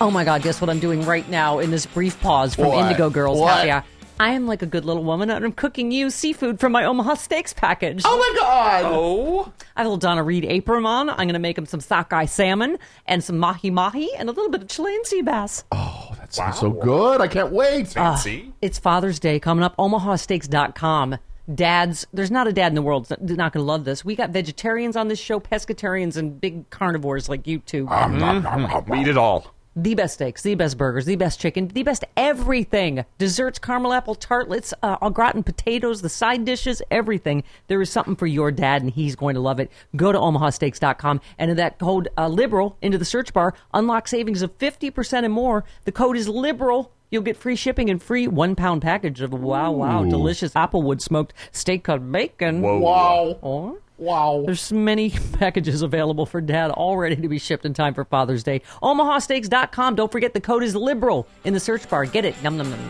Oh 0.00 0.10
my 0.10 0.24
God! 0.24 0.42
Guess 0.42 0.60
what 0.60 0.68
I'm 0.70 0.80
doing 0.80 1.02
right 1.04 1.28
now 1.28 1.60
in 1.60 1.70
this 1.70 1.86
brief 1.86 2.20
pause 2.20 2.54
from 2.54 2.66
What? 2.66 2.84
Indigo 2.84 3.10
Girls 3.10 3.38
What? 3.38 3.58
Happy 3.58 3.70
Hour. 3.70 3.84
I 4.18 4.30
am 4.30 4.46
like 4.46 4.62
a 4.62 4.66
good 4.66 4.84
little 4.84 5.02
woman, 5.02 5.30
and 5.30 5.44
I'm 5.44 5.52
cooking 5.52 5.90
you 5.90 6.08
seafood 6.10 6.60
from 6.60 6.72
my 6.72 6.84
Omaha 6.84 7.14
Steaks 7.14 7.52
package. 7.52 8.02
Oh 8.04 8.16
my 8.16 8.40
god! 8.40 8.82
Oh, 8.86 9.52
I 9.76 9.80
have 9.80 9.86
a 9.86 9.88
little 9.88 9.96
Donna 9.96 10.22
Reed 10.22 10.44
apron 10.44 10.86
on. 10.86 11.10
I'm 11.10 11.16
going 11.16 11.32
to 11.32 11.38
make 11.38 11.58
him 11.58 11.66
some 11.66 11.80
sockeye 11.80 12.26
salmon 12.26 12.78
and 13.06 13.22
some 13.22 13.38
mahi 13.38 13.70
mahi 13.70 14.10
and 14.16 14.28
a 14.28 14.32
little 14.32 14.50
bit 14.50 14.62
of 14.62 14.68
Chilean 14.68 15.04
sea 15.04 15.22
bass. 15.22 15.64
Oh, 15.72 16.12
that 16.18 16.32
sounds 16.32 16.58
so 16.58 16.70
good. 16.70 17.20
I 17.20 17.28
can't 17.28 17.52
wait. 17.52 17.88
fancy. 17.88 18.52
It's 18.62 18.78
Father's 18.78 19.18
Day 19.18 19.40
coming 19.40 19.64
up. 19.64 19.76
OmahaSteaks.com. 19.76 21.18
Dads, 21.52 22.06
there's 22.12 22.30
not 22.30 22.46
a 22.46 22.52
dad 22.52 22.68
in 22.68 22.74
the 22.74 22.82
world 22.82 23.06
that's 23.06 23.20
not 23.20 23.52
going 23.52 23.62
to 23.64 23.68
love 23.68 23.84
this. 23.84 24.04
We 24.04 24.16
got 24.16 24.30
vegetarians 24.30 24.96
on 24.96 25.08
this 25.08 25.18
show, 25.18 25.38
pescatarians, 25.40 26.16
and 26.16 26.40
big 26.40 26.70
carnivores 26.70 27.28
like 27.28 27.46
you 27.46 27.58
two. 27.58 27.86
Mm-hmm. 27.86 28.90
we 28.90 29.00
eat 29.00 29.08
it 29.08 29.18
all. 29.18 29.53
The 29.76 29.94
best 29.94 30.14
steaks, 30.14 30.42
the 30.42 30.54
best 30.54 30.78
burgers, 30.78 31.04
the 31.04 31.16
best 31.16 31.40
chicken, 31.40 31.68
the 31.68 31.82
best 31.82 32.04
everything. 32.16 33.04
Desserts, 33.18 33.58
caramel 33.58 33.92
apple 33.92 34.14
tartlets, 34.14 34.72
uh, 34.82 34.96
au 35.02 35.10
gratin 35.10 35.42
potatoes, 35.42 36.02
the 36.02 36.08
side 36.08 36.44
dishes, 36.44 36.80
everything. 36.90 37.42
There 37.66 37.82
is 37.82 37.90
something 37.90 38.16
for 38.16 38.26
your 38.26 38.50
dad, 38.50 38.82
and 38.82 38.90
he's 38.90 39.16
going 39.16 39.34
to 39.34 39.40
love 39.40 39.60
it. 39.60 39.70
Go 39.96 40.12
to 40.12 40.18
omahasteaks.com 40.18 41.20
and 41.38 41.50
in 41.50 41.56
that 41.56 41.78
code 41.78 42.08
uh, 42.16 42.28
liberal 42.28 42.76
into 42.82 42.98
the 42.98 43.04
search 43.04 43.32
bar, 43.32 43.54
unlock 43.72 44.08
savings 44.08 44.42
of 44.42 44.56
50% 44.58 45.24
and 45.24 45.32
more. 45.32 45.64
The 45.84 45.92
code 45.92 46.16
is 46.16 46.28
liberal. 46.28 46.92
You'll 47.10 47.22
get 47.22 47.36
free 47.36 47.56
shipping 47.56 47.90
and 47.90 48.02
free 48.02 48.26
one 48.26 48.56
pound 48.56 48.82
package 48.82 49.20
of 49.20 49.32
wow, 49.32 49.70
wow, 49.70 50.04
delicious 50.04 50.52
applewood 50.54 51.00
smoked 51.00 51.32
steak 51.52 51.84
cut 51.84 52.10
bacon. 52.10 52.60
Whoa. 52.60 52.78
Wow. 52.78 53.38
Or 53.40 53.78
Wow. 53.96 54.42
there's 54.44 54.72
many 54.72 55.10
packages 55.32 55.82
available 55.82 56.26
for 56.26 56.40
dad 56.40 56.70
all 56.70 56.96
ready 56.96 57.16
to 57.16 57.28
be 57.28 57.38
shipped 57.38 57.64
in 57.64 57.74
time 57.74 57.94
for 57.94 58.04
Father's 58.04 58.42
Day. 58.42 58.62
OmahaSteaks.com. 58.82 59.94
Don't 59.94 60.10
forget 60.10 60.34
the 60.34 60.40
code 60.40 60.62
is 60.62 60.74
liberal 60.74 61.26
in 61.44 61.54
the 61.54 61.60
search 61.60 61.88
bar. 61.88 62.04
Get 62.04 62.24
it. 62.24 62.34
Num, 62.42 62.56
num, 62.56 62.70
num. 62.70 62.80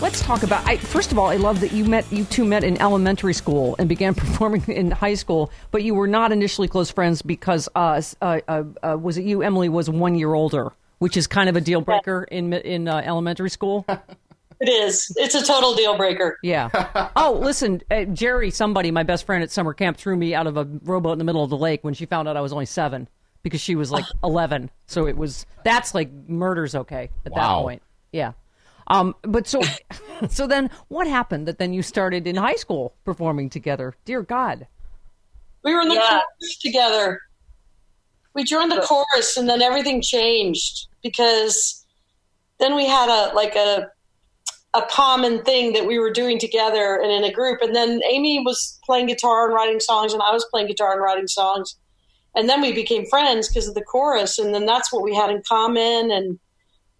Let's 0.00 0.20
talk 0.20 0.42
about. 0.42 0.66
I, 0.68 0.76
first 0.76 1.10
of 1.10 1.18
all, 1.18 1.28
I 1.28 1.36
love 1.36 1.60
that 1.60 1.72
you 1.72 1.84
met. 1.84 2.10
You 2.12 2.24
two 2.24 2.44
met 2.44 2.64
in 2.64 2.80
elementary 2.80 3.32
school 3.32 3.74
and 3.78 3.88
began 3.88 4.14
performing 4.24 4.62
in 4.68 4.90
high 4.90 5.14
school, 5.14 5.50
but 5.70 5.82
you 5.82 5.94
were 5.94 6.06
not 6.06 6.32
initially 6.32 6.68
close 6.68 6.90
friends 6.90 7.22
because 7.22 7.68
uh, 7.74 8.00
uh, 8.20 8.40
uh, 8.46 8.64
uh, 8.82 8.96
was 9.00 9.16
it 9.16 9.24
you? 9.24 9.42
Emily 9.42 9.68
was 9.68 9.88
one 9.88 10.14
year 10.14 10.34
older, 10.34 10.72
which 10.98 11.16
is 11.16 11.26
kind 11.26 11.48
of 11.48 11.56
a 11.56 11.60
deal 11.60 11.80
breaker 11.80 12.24
in 12.24 12.52
in 12.52 12.88
uh, 12.88 13.02
elementary 13.04 13.50
school. 13.50 13.86
It 14.60 14.68
is. 14.68 15.12
It's 15.16 15.34
a 15.34 15.44
total 15.44 15.74
deal 15.74 15.96
breaker. 15.96 16.38
Yeah. 16.42 16.70
Oh, 17.16 17.32
listen, 17.40 17.82
uh, 17.90 18.04
Jerry, 18.04 18.50
somebody, 18.50 18.90
my 18.90 19.02
best 19.02 19.24
friend 19.26 19.42
at 19.42 19.50
summer 19.50 19.72
camp, 19.74 19.96
threw 19.96 20.16
me 20.16 20.34
out 20.34 20.46
of 20.46 20.56
a 20.56 20.64
rowboat 20.82 21.12
in 21.12 21.18
the 21.18 21.24
middle 21.24 21.42
of 21.42 21.50
the 21.50 21.56
lake 21.56 21.82
when 21.82 21.94
she 21.94 22.06
found 22.06 22.28
out 22.28 22.36
I 22.36 22.40
was 22.40 22.52
only 22.52 22.66
seven 22.66 23.08
because 23.42 23.60
she 23.60 23.74
was 23.74 23.90
like 23.90 24.04
11. 24.24 24.70
So 24.86 25.06
it 25.06 25.16
was, 25.16 25.46
that's 25.64 25.94
like 25.94 26.10
murder's 26.28 26.74
okay 26.74 27.10
at 27.24 27.34
that 27.34 27.40
Wow. 27.40 27.62
point. 27.62 27.82
Yeah. 28.12 28.32
Um, 28.88 29.14
but 29.22 29.46
so, 29.46 29.60
so 30.28 30.46
then 30.46 30.70
what 30.88 31.06
happened 31.06 31.48
that 31.48 31.58
then 31.58 31.72
you 31.72 31.82
started 31.82 32.26
in 32.26 32.36
high 32.36 32.54
school 32.56 32.94
performing 33.04 33.50
together? 33.50 33.94
Dear 34.04 34.22
God. 34.22 34.66
We 35.64 35.74
were 35.74 35.80
in 35.80 35.88
the 35.88 35.94
Yeah. 35.94 36.20
chorus 36.20 36.58
together. 36.60 37.20
We 38.34 38.44
joined 38.44 38.70
the 38.70 38.80
chorus, 38.82 39.36
and 39.38 39.48
then 39.48 39.62
everything 39.62 40.02
changed 40.02 40.88
because 41.02 41.84
then 42.58 42.76
we 42.76 42.86
had 42.86 43.08
a 43.08 43.34
like 43.34 43.56
a 43.56 43.88
a 44.76 44.86
common 44.90 45.42
thing 45.42 45.72
that 45.72 45.86
we 45.86 45.98
were 45.98 46.10
doing 46.10 46.38
together 46.38 47.00
and 47.02 47.10
in 47.10 47.24
a 47.24 47.32
group. 47.32 47.62
And 47.62 47.74
then 47.74 48.00
Amy 48.08 48.40
was 48.40 48.78
playing 48.84 49.06
guitar 49.06 49.46
and 49.46 49.54
writing 49.54 49.80
songs, 49.80 50.12
and 50.12 50.22
I 50.22 50.32
was 50.32 50.46
playing 50.50 50.68
guitar 50.68 50.92
and 50.92 51.00
writing 51.00 51.26
songs. 51.26 51.76
And 52.34 52.48
then 52.48 52.60
we 52.60 52.72
became 52.72 53.06
friends 53.06 53.48
because 53.48 53.66
of 53.66 53.74
the 53.74 53.82
chorus, 53.82 54.38
and 54.38 54.54
then 54.54 54.66
that's 54.66 54.92
what 54.92 55.02
we 55.02 55.14
had 55.14 55.30
in 55.30 55.42
common. 55.48 56.10
And 56.10 56.38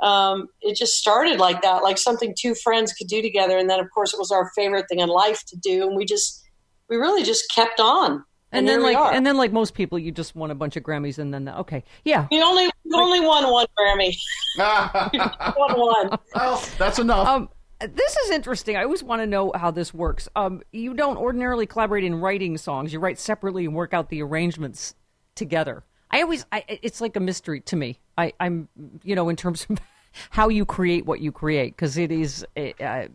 um, 0.01 0.49
it 0.63 0.77
just 0.77 0.95
started 0.95 1.39
like 1.39 1.63
that, 1.63 1.83
like 1.83 1.99
something 1.99 2.35
two 2.39 2.55
friends 2.55 2.93
could 2.95 3.09
do 3.09 3.21
together. 3.21 3.59
And 3.59 3.69
then, 3.69 3.81
of 3.81 3.91
course, 3.93 4.15
it 4.15 4.19
was 4.19 4.31
our 4.31 4.51
favorite 4.57 4.87
thing 4.89 5.01
in 5.01 5.09
life 5.09 5.45
to 5.49 5.57
do, 5.57 5.87
and 5.87 5.97
we 5.97 6.07
just 6.07 6.43
we 6.89 6.97
really 6.97 7.23
just 7.23 7.51
kept 7.51 7.81
on. 7.81 8.25
And, 8.53 8.67
here 8.67 8.77
then 8.77 8.95
like, 8.95 9.15
and 9.15 9.27
then 9.27 9.37
like 9.37 9.53
most 9.53 9.75
people, 9.75 9.99
you 9.99 10.13
just 10.13 10.35
won 10.37 10.51
a 10.51 10.55
bunch 10.55 10.77
of 10.77 10.83
Grammys 10.83 11.19
and 11.19 11.35
then, 11.35 11.49
okay. 11.49 11.85
Yeah. 12.05 12.27
you 12.31 12.43
only 12.43 12.71
we 12.85 12.95
only 12.95 13.21
won 13.21 13.51
one 13.51 13.67
Grammy. 13.79 14.17
won 15.57 15.79
one. 15.79 16.19
well, 16.35 16.65
that's 16.79 16.99
enough. 16.99 17.27
Um, 17.27 17.49
this 17.81 18.17
is 18.17 18.31
interesting. 18.31 18.77
I 18.77 18.85
always 18.85 19.03
want 19.03 19.23
to 19.23 19.27
know 19.27 19.53
how 19.55 19.71
this 19.71 19.93
works. 19.93 20.29
Um, 20.35 20.63
you 20.73 20.95
don't 20.95 21.17
ordinarily 21.17 21.67
collaborate 21.67 22.05
in 22.05 22.15
writing 22.17 22.57
songs. 22.57 22.93
You 22.93 23.01
write 23.01 23.19
separately 23.19 23.65
and 23.67 23.75
work 23.75 23.93
out 23.93 24.09
the 24.09 24.23
arrangements 24.23 24.95
together. 25.35 25.85
I 26.11 26.23
always, 26.23 26.47
I, 26.53 26.65
it's 26.69 27.01
like 27.01 27.17
a 27.17 27.21
mystery 27.21 27.61
to 27.63 27.77
me. 27.77 28.01
I, 28.17 28.33
I'm, 28.41 28.69
you 29.03 29.15
know, 29.15 29.29
in 29.29 29.37
terms 29.37 29.67
of 29.69 29.79
how 30.31 30.49
you 30.49 30.65
create 30.65 31.05
what 31.05 31.21
you 31.21 31.33
create, 31.33 31.77
because 31.77 31.99
it 31.99 32.11
is 32.11 32.47
uh, 32.57 33.07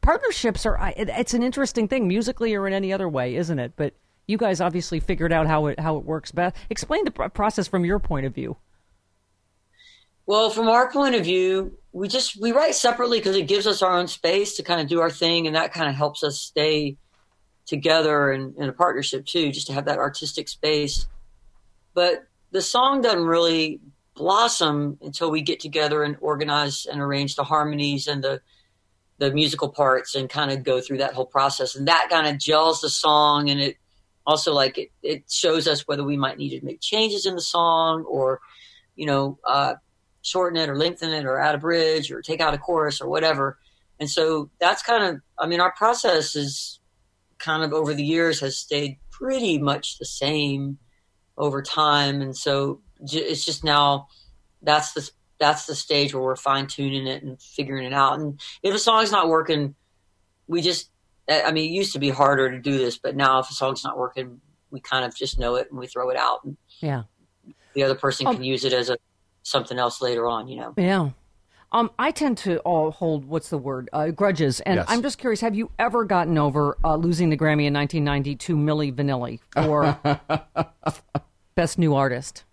partnerships 0.00 0.64
are. 0.64 0.92
It, 0.96 1.08
it's 1.08 1.34
an 1.34 1.42
interesting 1.42 1.88
thing, 1.88 2.06
musically 2.06 2.54
or 2.54 2.66
in 2.66 2.72
any 2.72 2.92
other 2.92 3.08
way, 3.08 3.34
isn't 3.34 3.58
it? 3.58 3.72
But 3.74 3.94
you 4.28 4.36
guys 4.36 4.60
obviously 4.60 5.00
figured 5.00 5.32
out 5.32 5.46
how 5.46 5.66
it 5.66 5.80
how 5.80 5.96
it 5.96 6.04
works 6.04 6.30
best. 6.30 6.54
Explain 6.70 7.04
the 7.04 7.10
pr- 7.10 7.28
process 7.28 7.66
from 7.66 7.84
your 7.84 7.98
point 7.98 8.26
of 8.26 8.34
view. 8.34 8.56
Well, 10.26 10.50
from 10.50 10.68
our 10.68 10.92
point 10.92 11.14
of 11.14 11.24
view, 11.24 11.77
we 11.92 12.08
just 12.08 12.40
we 12.40 12.52
write 12.52 12.74
separately 12.74 13.18
because 13.18 13.36
it 13.36 13.48
gives 13.48 13.66
us 13.66 13.82
our 13.82 13.96
own 13.96 14.08
space 14.08 14.56
to 14.56 14.62
kind 14.62 14.80
of 14.80 14.88
do 14.88 15.00
our 15.00 15.10
thing, 15.10 15.46
and 15.46 15.56
that 15.56 15.72
kind 15.72 15.88
of 15.88 15.94
helps 15.94 16.22
us 16.22 16.38
stay 16.38 16.96
together 17.66 18.30
and 18.30 18.56
in 18.56 18.68
a 18.68 18.72
partnership 18.72 19.26
too, 19.26 19.52
just 19.52 19.66
to 19.68 19.72
have 19.72 19.86
that 19.86 19.98
artistic 19.98 20.48
space. 20.48 21.06
But 21.94 22.26
the 22.50 22.62
song 22.62 23.02
doesn't 23.02 23.24
really 23.24 23.80
blossom 24.14 24.98
until 25.00 25.30
we 25.30 25.42
get 25.42 25.60
together 25.60 26.02
and 26.02 26.16
organize 26.20 26.86
and 26.86 27.00
arrange 27.00 27.36
the 27.36 27.44
harmonies 27.44 28.06
and 28.06 28.22
the 28.22 28.40
the 29.18 29.32
musical 29.32 29.68
parts 29.68 30.14
and 30.14 30.30
kind 30.30 30.50
of 30.52 30.62
go 30.62 30.80
through 30.80 30.98
that 30.98 31.14
whole 31.14 31.26
process, 31.26 31.74
and 31.74 31.88
that 31.88 32.08
kind 32.10 32.26
of 32.26 32.38
gels 32.38 32.80
the 32.80 32.90
song, 32.90 33.50
and 33.50 33.60
it 33.60 33.76
also 34.26 34.52
like 34.52 34.76
it 34.76 34.90
it 35.02 35.30
shows 35.30 35.66
us 35.66 35.88
whether 35.88 36.04
we 36.04 36.16
might 36.16 36.38
need 36.38 36.58
to 36.58 36.64
make 36.64 36.80
changes 36.80 37.24
in 37.24 37.34
the 37.34 37.40
song 37.40 38.04
or 38.04 38.40
you 38.94 39.06
know. 39.06 39.38
uh 39.44 39.74
shorten 40.28 40.58
it 40.58 40.68
or 40.68 40.76
lengthen 40.76 41.12
it 41.12 41.24
or 41.24 41.38
add 41.40 41.54
a 41.54 41.58
bridge 41.58 42.10
or 42.12 42.22
take 42.22 42.40
out 42.40 42.54
a 42.54 42.58
chorus 42.58 43.00
or 43.00 43.08
whatever. 43.08 43.58
And 44.00 44.08
so 44.08 44.50
that's 44.60 44.82
kind 44.82 45.04
of, 45.04 45.20
I 45.38 45.46
mean, 45.46 45.60
our 45.60 45.72
process 45.72 46.36
is 46.36 46.80
kind 47.38 47.62
of 47.64 47.72
over 47.72 47.94
the 47.94 48.04
years 48.04 48.40
has 48.40 48.56
stayed 48.56 48.98
pretty 49.10 49.58
much 49.58 49.98
the 49.98 50.04
same 50.04 50.78
over 51.36 51.62
time. 51.62 52.20
And 52.20 52.36
so 52.36 52.80
it's 53.00 53.44
just 53.44 53.64
now 53.64 54.08
that's 54.62 54.92
the, 54.92 55.08
that's 55.40 55.66
the 55.66 55.74
stage 55.74 56.14
where 56.14 56.22
we're 56.22 56.36
fine 56.36 56.66
tuning 56.66 57.06
it 57.06 57.22
and 57.22 57.40
figuring 57.40 57.86
it 57.86 57.92
out. 57.92 58.18
And 58.18 58.40
if 58.62 58.74
a 58.74 58.78
song's 58.78 59.12
not 59.12 59.28
working, 59.28 59.74
we 60.46 60.62
just, 60.62 60.90
I 61.28 61.52
mean, 61.52 61.70
it 61.70 61.74
used 61.74 61.92
to 61.92 61.98
be 61.98 62.10
harder 62.10 62.50
to 62.50 62.58
do 62.58 62.78
this, 62.78 62.98
but 62.98 63.14
now 63.14 63.38
if 63.38 63.50
a 63.50 63.54
song's 63.54 63.84
not 63.84 63.98
working, 63.98 64.40
we 64.70 64.80
kind 64.80 65.04
of 65.04 65.14
just 65.14 65.38
know 65.38 65.56
it 65.56 65.68
and 65.70 65.78
we 65.78 65.86
throw 65.86 66.10
it 66.10 66.16
out. 66.16 66.44
And 66.44 66.56
Yeah. 66.80 67.04
the 67.74 67.82
other 67.82 67.94
person 67.94 68.26
Um, 68.26 68.34
can 68.34 68.44
use 68.44 68.64
it 68.64 68.72
as 68.72 68.90
a 68.90 68.96
something 69.42 69.78
else 69.78 70.00
later 70.02 70.26
on, 70.26 70.48
you 70.48 70.56
know. 70.60 70.74
Yeah. 70.76 71.10
Um, 71.70 71.90
I 71.98 72.12
tend 72.12 72.38
to 72.38 72.58
all 72.60 72.90
hold 72.90 73.26
what's 73.26 73.50
the 73.50 73.58
word 73.58 73.90
uh, 73.92 74.08
grudges, 74.08 74.60
and 74.60 74.76
Yes. 74.76 74.86
I'm 74.88 75.02
just 75.02 75.18
curious: 75.18 75.40
Have 75.42 75.54
you 75.54 75.70
ever 75.78 76.04
gotten 76.04 76.38
over 76.38 76.78
uh, 76.82 76.96
losing 76.96 77.28
the 77.28 77.36
Grammy 77.36 77.66
in 77.66 77.74
1990 77.74 78.36
to 78.36 78.56
Milli 78.56 78.90
Vanilli 78.94 79.40
for 79.52 79.98
Best 81.56 81.78
New 81.78 81.94
Artist? 81.94 82.44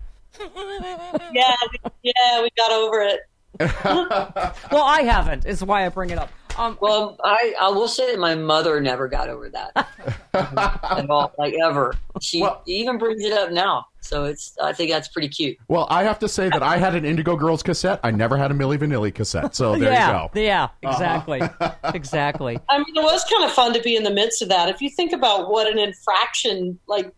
Yeah, 1.34 1.56
yeah, 2.04 2.42
we 2.42 2.50
got 2.58 2.72
over 2.72 3.02
it. 3.02 3.20
Well, 4.72 4.84
I 4.84 5.04
haven't. 5.04 5.46
Is 5.46 5.64
why 5.64 5.86
I 5.86 5.90
bring 5.90 6.10
it 6.10 6.18
up. 6.18 6.30
Um, 6.58 6.78
Well, 6.82 7.18
I, 7.24 7.54
I 7.60 7.70
will 7.70 7.88
say 7.88 8.12
that 8.12 8.20
my 8.20 8.36
mother 8.36 8.80
never 8.82 9.08
got 9.08 9.30
over 9.30 9.50
that 9.50 9.88
at 10.34 11.10
all, 11.10 11.34
like 11.38 11.54
ever. 11.64 11.96
She 12.22 12.42
Well- 12.42 12.62
even 12.66 12.98
brings 12.98 13.24
it 13.24 13.34
up 13.34 13.52
now, 13.52 13.86
so 14.02 14.26
it's. 14.26 14.56
I 14.62 14.74
think 14.74 14.92
that's 14.92 15.08
pretty 15.08 15.28
cute. 15.30 15.58
well, 15.68 15.88
I 15.90 16.04
have 16.04 16.20
to 16.20 16.28
say 16.30 16.50
that 16.50 16.64
I 16.64 16.78
had 16.78 16.96
an 16.96 17.06
Indigo 17.06 17.36
Girls 17.36 17.62
cassette. 17.64 18.00
I 18.04 18.12
never 18.12 18.38
had 18.38 18.52
a 18.52 18.54
Milli 18.54 18.78
Vanilli 18.78 19.14
cassette. 19.14 19.56
So 19.56 19.76
there 19.78 19.92
yeah, 19.92 20.24
you 20.24 20.30
go. 20.34 20.42
yeah, 20.42 20.68
exactly, 20.82 21.42
exactly. 21.94 22.60
I 22.70 22.78
mean, 22.78 22.96
it 22.96 23.04
was 23.04 23.24
kind 23.26 23.44
of 23.46 23.52
fun 23.52 23.74
to 23.74 23.82
be 23.82 23.96
in 23.96 24.04
the 24.04 24.12
midst 24.14 24.42
of 24.42 24.50
that. 24.50 24.70
If 24.70 24.82
you 24.82 24.90
think 24.90 25.12
about 25.14 25.50
what 25.50 25.72
an 25.72 25.78
infraction, 25.80 26.80
like 26.88 27.12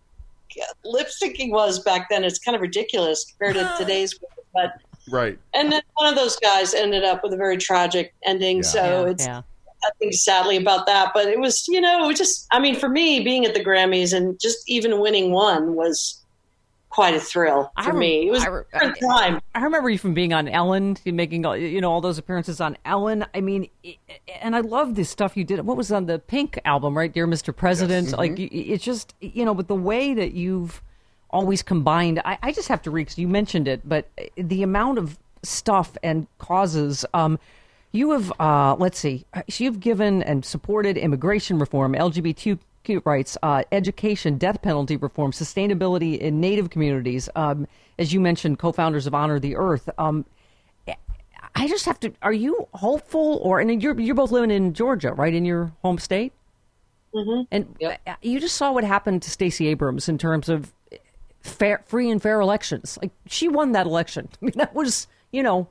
lip 0.84 1.08
syncing 1.22 1.51
was 1.51 1.79
back 1.79 2.10
then. 2.10 2.24
It's 2.24 2.39
kind 2.39 2.56
of 2.56 2.62
ridiculous 2.62 3.25
compared 3.25 3.56
to 3.56 3.75
today's. 3.84 4.17
But 4.53 4.72
Right. 5.10 5.38
and 5.54 5.72
then 5.72 5.82
one 5.96 6.08
of 6.08 6.16
those 6.16 6.36
guys 6.38 6.74
ended 6.74 7.04
up 7.04 7.24
with 7.24 7.34
a 7.34 7.38
very 7.38 7.58
tragic 7.58 8.14
ending. 8.26 8.58
Yeah. 8.58 8.62
So 8.64 8.84
Yeah, 9.06 9.12
it's 9.12 9.26
yeah. 9.26 9.42
I 9.84 9.90
think 10.00 10.14
sadly 10.14 10.58
about 10.58 10.86
that. 10.88 11.12
But 11.14 11.28
it 11.28 11.40
was 11.40 11.68
you 11.68 11.80
know 11.82 12.04
it 12.04 12.08
was 12.08 12.18
just 12.18 12.48
I 12.52 12.60
mean 12.60 12.76
for 12.76 12.90
me 12.90 13.22
being 13.22 13.46
at 13.46 13.54
the 13.54 13.64
Grammys 13.64 14.14
and 14.16 14.40
just 14.40 14.58
even 14.70 15.00
winning 15.00 15.32
one 15.32 15.76
was 15.76 16.22
quite 16.90 17.14
a 17.14 17.20
thrill 17.20 17.72
I 17.78 17.84
for 17.84 17.90
rem- 17.92 18.00
me. 18.00 18.28
It 18.28 18.32
was 18.32 18.44
I 18.44 18.48
a 18.48 18.52
re- 18.52 18.64
different 18.74 18.98
time. 19.00 19.40
I 19.54 19.62
remember 19.62 19.90
you 19.90 20.00
from 20.00 20.14
being 20.16 20.34
on 20.34 20.48
Ellen, 20.48 20.98
you 21.04 21.14
making 21.14 21.46
all- 21.46 21.56
you 21.56 21.80
know 21.80 21.92
all 21.92 22.02
those 22.02 22.18
appearances 22.18 22.60
on 22.60 22.76
Ellen. 22.86 23.24
I 23.36 23.42
mean, 23.42 23.70
i- 23.86 23.98
and 24.42 24.56
I 24.56 24.62
love 24.62 24.96
this 24.96 25.10
stuff 25.10 25.38
you 25.38 25.44
did. 25.44 25.64
What 25.66 25.78
was 25.78 25.92
on 25.92 26.08
the 26.08 26.18
Pink 26.18 26.60
album, 26.66 26.98
right, 26.98 27.12
dear 27.14 27.28
Mr. 27.28 27.56
President? 27.56 28.08
Mm-hmm. 28.08 28.18
Like 28.18 28.38
y- 28.40 28.50
it's 28.52 28.84
just 28.84 29.14
you 29.22 29.46
know, 29.46 29.54
but 29.54 29.68
the 29.68 29.76
way 29.76 30.14
that 30.16 30.32
you've 30.34 30.82
always 31.29 31.62
combined. 31.62 32.22
I, 32.24 32.38
I 32.41 32.51
just 32.51 32.67
have 32.67 32.81
to 32.84 32.91
read 32.91 33.03
because 33.03 33.17
you 33.17 33.27
mentioned 33.27 33.67
it, 33.67 33.88
but 33.88 34.10
the 34.36 34.63
amount 34.63 34.98
of 34.98 35.17
stuff 35.43 35.98
and 36.03 36.27
causes. 36.38 37.05
Um, 37.13 37.39
you 37.93 38.12
have, 38.12 38.34
uh, 38.39 38.75
let's 38.77 39.00
see, 39.00 39.25
you've 39.48 39.79
given 39.79 40.22
and 40.24 40.43
supported 40.43 40.98
immigration 40.98 41.57
reform, 41.57 41.93
LGBTQ 41.93 43.05
rights, 43.05 43.38
uh, 43.41 43.63
education, 43.72 44.38
death 44.38 44.62
penalty 44.62 44.98
reform, 44.98 45.31
sustainability 45.31 46.17
in 46.17 46.39
Native 46.39 46.69
communities. 46.69 47.29
Um, 47.36 47.65
as 47.98 48.13
you 48.13 48.19
mentioned, 48.19 48.60
co-founders 48.60 49.07
of 49.07 49.15
Honor 49.15 49.39
the 49.39 49.55
Earth. 49.55 49.89
Um, 49.98 50.25
I 51.55 51.67
just 51.67 51.86
have 51.86 52.00
to. 52.01 52.13
Are 52.22 52.34
you 52.34 52.67
hopeful, 52.75 53.39
or 53.41 53.60
and 53.60 53.81
you're 53.81 54.00
you're 54.00 54.13
both 54.13 54.31
living 54.31 54.51
in 54.51 54.74
Georgia, 54.74 55.12
right, 55.12 55.34
in 55.34 55.43
your 55.43 55.72
home 55.81 55.98
state? 55.98 56.31
Mm-hmm. 57.15 57.41
And 57.51 57.75
uh, 57.84 58.15
you 58.22 58.39
just 58.39 58.55
saw 58.57 58.72
what 58.72 58.84
happened 58.84 59.24
to 59.24 59.31
Stacey 59.31 59.67
Abrams 59.67 60.07
in 60.07 60.19
terms 60.19 60.50
of 60.50 60.72
fair, 61.41 61.84
free 61.86 62.10
and 62.10 62.22
fair 62.22 62.39
elections. 62.39 62.98
Like 63.01 63.12
she 63.27 63.48
won 63.48 63.72
that 63.74 63.86
election. 63.86 64.29
I 64.41 64.46
mean, 64.46 64.53
that 64.56 64.74
was 64.74 65.08
you 65.32 65.44
know. 65.44 65.67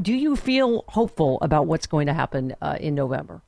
Do 0.00 0.14
you 0.14 0.36
feel 0.36 0.84
hopeful 0.86 1.38
about 1.42 1.66
what's 1.66 1.88
going 1.88 2.06
to 2.06 2.12
happen 2.12 2.54
uh, 2.62 2.76
in 2.78 2.94
November? 2.94 3.42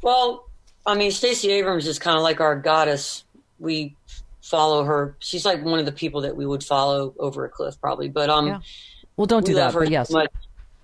Well, 0.00 0.48
I 0.86 0.94
mean, 0.94 1.10
Stacey 1.10 1.50
Abrams 1.50 1.86
is 1.86 1.98
kind 1.98 2.16
of 2.16 2.22
like 2.22 2.40
our 2.40 2.56
goddess. 2.56 3.24
We 3.58 3.94
follow 4.40 4.84
her. 4.84 5.16
She's 5.18 5.44
like 5.44 5.62
one 5.62 5.78
of 5.78 5.84
the 5.84 5.92
people 5.92 6.22
that 6.22 6.34
we 6.34 6.46
would 6.46 6.64
follow 6.64 7.14
over 7.18 7.44
a 7.44 7.48
cliff, 7.50 7.78
probably. 7.80 8.08
But 8.08 8.30
um, 8.30 8.46
Yeah. 8.46 8.60
Well, 9.16 9.26
don't 9.26 9.44
do 9.44 9.54
that. 9.54 9.74
her 9.74 9.80
But 9.80 9.90
yes, 9.90 10.10
much. 10.10 10.30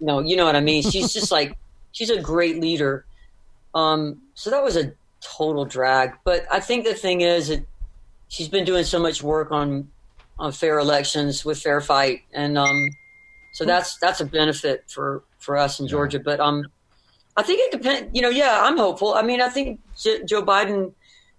No, 0.00 0.20
you 0.20 0.36
know 0.36 0.44
what 0.44 0.56
I 0.56 0.60
mean. 0.60 0.82
She's 0.82 1.12
just 1.12 1.32
like 1.32 1.56
she's 1.92 2.10
a 2.10 2.20
great 2.20 2.60
leader. 2.60 3.06
Um, 3.74 4.20
so 4.34 4.50
that 4.50 4.62
was 4.62 4.76
a 4.76 4.92
total 5.20 5.64
drag. 5.64 6.14
But 6.24 6.44
I 6.52 6.60
think 6.60 6.84
the 6.84 6.94
thing 6.94 7.22
is 7.22 7.48
that 7.48 7.64
she's 8.34 8.48
been 8.48 8.64
doing 8.64 8.82
so 8.84 8.98
much 8.98 9.22
work 9.22 9.52
on 9.52 9.88
on 10.38 10.50
fair 10.50 10.80
elections 10.80 11.44
with 11.44 11.62
Fair 11.62 11.80
Fight, 11.80 12.22
and 12.32 12.58
um, 12.58 12.88
so 13.52 13.64
that's 13.64 13.96
that's 13.98 14.20
a 14.20 14.24
benefit 14.24 14.84
for 14.88 15.22
for 15.38 15.56
us 15.56 15.78
in 15.78 15.86
Georgia. 15.86 16.18
But 16.18 16.40
um, 16.40 16.66
I 17.36 17.42
think 17.42 17.60
it 17.60 17.70
depends. 17.70 18.10
You 18.12 18.22
know, 18.22 18.30
yeah, 18.30 18.60
I'm 18.62 18.76
hopeful. 18.76 19.14
I 19.14 19.22
mean, 19.22 19.40
I 19.40 19.48
think 19.48 19.80
J- 19.96 20.24
Joe 20.24 20.42
Biden, 20.42 20.92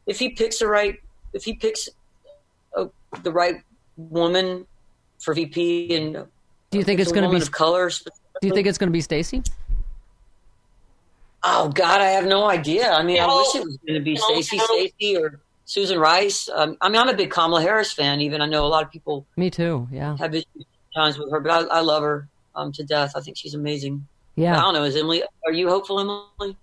if 0.06 0.18
he 0.20 0.30
picks 0.30 0.60
the 0.60 0.68
right, 0.68 0.98
if 1.34 1.44
he 1.44 1.54
picks 1.54 1.90
uh, 2.78 2.86
the 3.22 3.32
right 3.32 3.56
woman 3.98 4.66
for 5.20 5.34
VP, 5.34 5.94
and 5.94 6.14
do 6.72 6.78
you 6.78 6.86
think 6.86 7.02
it's 7.02 7.12
going 7.12 7.30
to 7.30 7.30
be? 7.30 7.42
of 7.42 7.52
color. 7.52 7.90
Do 8.42 8.48
you 8.48 8.54
think 8.54 8.68
it's 8.68 8.78
going 8.78 8.90
to 8.90 8.94
be 8.94 9.02
Stacey? 9.02 9.44
Oh 11.44 11.70
God, 11.70 12.02
I 12.02 12.12
have 12.12 12.26
no 12.26 12.46
idea. 12.46 12.92
I 12.92 13.04
mean, 13.04 13.20
I 13.20 13.28
wish 13.28 13.56
it 13.56 13.64
was 13.64 13.78
going 13.86 14.00
to 14.00 14.04
be 14.04 14.14
No, 14.16 14.22
Stacey, 14.22 14.58
no. 14.58 14.66
Stacey, 14.66 15.18
or 15.18 15.42
Susan 15.66 16.00
Rice. 16.00 16.48
Um, 16.54 16.78
I 16.80 16.90
mean, 16.90 17.02
I'm 17.02 17.10
a 17.10 17.14
big 17.14 17.32
Kamala 17.32 17.62
Harris 17.62 17.92
fan. 17.92 18.22
Even 18.22 18.42
I 18.42 18.46
know 18.46 18.66
a 18.66 18.68
lot 18.68 18.84
of 18.84 18.92
people 18.92 19.26
Me 19.36 19.50
too. 19.50 19.88
Yeah. 19.92 20.16
have 20.18 20.34
issues 20.34 20.66
times 20.96 21.18
with 21.18 21.32
her, 21.32 21.40
but 21.40 21.52
I, 21.52 21.78
I 21.78 21.82
love 21.82 22.04
her 22.04 22.28
um, 22.56 22.72
to 22.74 22.84
death. 22.84 23.14
I 23.16 23.22
think 23.22 23.36
she's 23.38 23.54
amazing. 23.54 24.08
Yeah. 24.36 24.58
I 24.58 24.62
don't 24.62 24.74
know. 24.74 24.84
Is 24.84 24.96
Emily? 24.96 25.24
Are 25.46 25.52
you 25.52 25.70
hopeful, 25.70 26.00
Emily? 26.00 26.56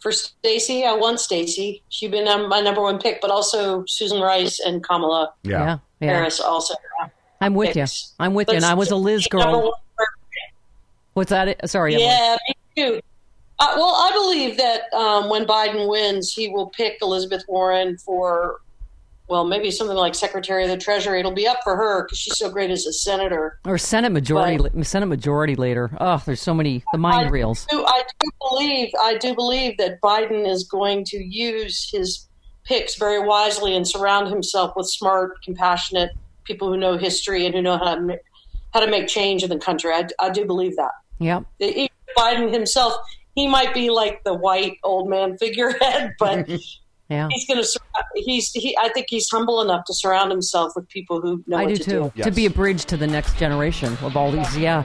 For 0.00 0.12
Stacey, 0.12 0.84
I 0.84 0.92
want 0.92 1.20
Stacey. 1.20 1.82
She's 1.88 2.10
been 2.10 2.28
um, 2.28 2.48
my 2.48 2.60
number 2.60 2.82
one 2.82 2.98
pick, 2.98 3.20
but 3.20 3.30
also 3.30 3.84
Susan 3.86 4.20
Rice 4.20 4.60
and 4.60 4.82
Kamala 4.82 5.32
Yeah. 5.42 5.50
Yeah. 5.50 5.78
Yeah. 6.00 6.12
Harris 6.12 6.40
also. 6.40 6.74
I'm 7.40 7.54
with 7.54 7.76
you. 7.76 7.84
I'm 8.18 8.34
with 8.34 8.48
you. 8.48 8.56
And 8.56 8.64
I 8.64 8.74
was 8.74 8.90
a 8.90 8.96
Liz 8.96 9.26
girl. 9.26 9.74
What's 11.14 11.30
that? 11.30 11.68
Sorry. 11.68 11.94
Emily. 11.94 12.06
Yeah, 12.06 12.36
me 12.48 12.54
too. 12.76 13.00
Uh, 13.58 13.72
well, 13.76 13.94
I 13.94 14.10
believe 14.12 14.56
that 14.58 14.92
um, 14.92 15.30
when 15.30 15.46
Biden 15.46 15.88
wins, 15.88 16.32
he 16.32 16.48
will 16.48 16.68
pick 16.70 16.98
Elizabeth 17.00 17.42
Warren 17.48 17.96
for, 17.96 18.60
well, 19.28 19.46
maybe 19.46 19.70
something 19.70 19.96
like 19.96 20.14
Secretary 20.14 20.62
of 20.64 20.70
the 20.70 20.76
Treasury. 20.76 21.20
It'll 21.20 21.32
be 21.32 21.46
up 21.46 21.60
for 21.64 21.74
her 21.74 22.04
because 22.04 22.18
she's 22.18 22.36
so 22.36 22.50
great 22.50 22.70
as 22.70 22.84
a 22.84 22.92
senator. 22.92 23.58
Or 23.64 23.78
Senate 23.78 24.12
majority, 24.12 24.82
Senate 24.82 25.06
majority 25.06 25.54
leader. 25.54 25.90
Oh, 25.98 26.22
there's 26.26 26.42
so 26.42 26.52
many 26.52 26.84
the 26.92 26.98
mind 26.98 27.28
I 27.28 27.30
reels. 27.30 27.66
do, 27.70 27.82
I 27.84 28.02
do 28.20 28.30
believe, 28.50 28.90
I 29.02 29.16
do 29.16 29.34
believe 29.34 29.78
that 29.78 30.00
Biden 30.02 30.46
is 30.46 30.64
going 30.64 31.04
to 31.06 31.16
use 31.16 31.88
his 31.90 32.28
picks 32.64 32.96
very 32.96 33.20
wisely 33.20 33.74
and 33.74 33.88
surround 33.88 34.28
himself 34.28 34.74
with 34.76 34.86
smart, 34.86 35.42
compassionate 35.42 36.10
people 36.44 36.68
who 36.68 36.76
know 36.76 36.98
history 36.98 37.46
and 37.46 37.54
who 37.54 37.62
know 37.62 37.78
how 37.78 37.94
to 37.94 38.18
how 38.72 38.80
to 38.80 38.90
make 38.90 39.08
change 39.08 39.42
in 39.42 39.48
the 39.48 39.58
country. 39.58 39.90
I, 39.90 40.06
I 40.18 40.28
do 40.28 40.44
believe 40.44 40.76
that. 40.76 40.90
Even 41.58 41.88
Biden 42.16 42.52
himself, 42.52 42.94
he 43.36 43.46
might 43.46 43.72
be 43.72 43.90
like 43.90 44.24
the 44.24 44.34
white 44.34 44.78
old 44.82 45.08
man 45.08 45.38
figurehead, 45.38 46.14
but 46.18 46.48
Yeah. 47.08 47.28
he's 47.30 47.46
going 47.46 47.62
to. 47.62 47.80
He's. 48.16 48.50
He, 48.50 48.76
I 48.76 48.88
think 48.88 49.06
he's 49.08 49.28
humble 49.30 49.60
enough 49.60 49.84
to 49.84 49.94
surround 49.94 50.32
himself 50.32 50.72
with 50.74 50.88
people 50.88 51.20
who 51.20 51.44
know 51.46 51.58
I 51.58 51.62
what 51.62 51.68
do 51.68 51.76
to 51.76 51.84
too. 51.84 51.90
do. 51.90 52.12
Yes. 52.16 52.24
To 52.26 52.32
be 52.32 52.46
a 52.46 52.50
bridge 52.50 52.84
to 52.86 52.96
the 52.96 53.06
next 53.06 53.36
generation 53.38 53.96
of 54.02 54.16
all 54.16 54.32
these. 54.32 54.58
Yeah. 54.58 54.82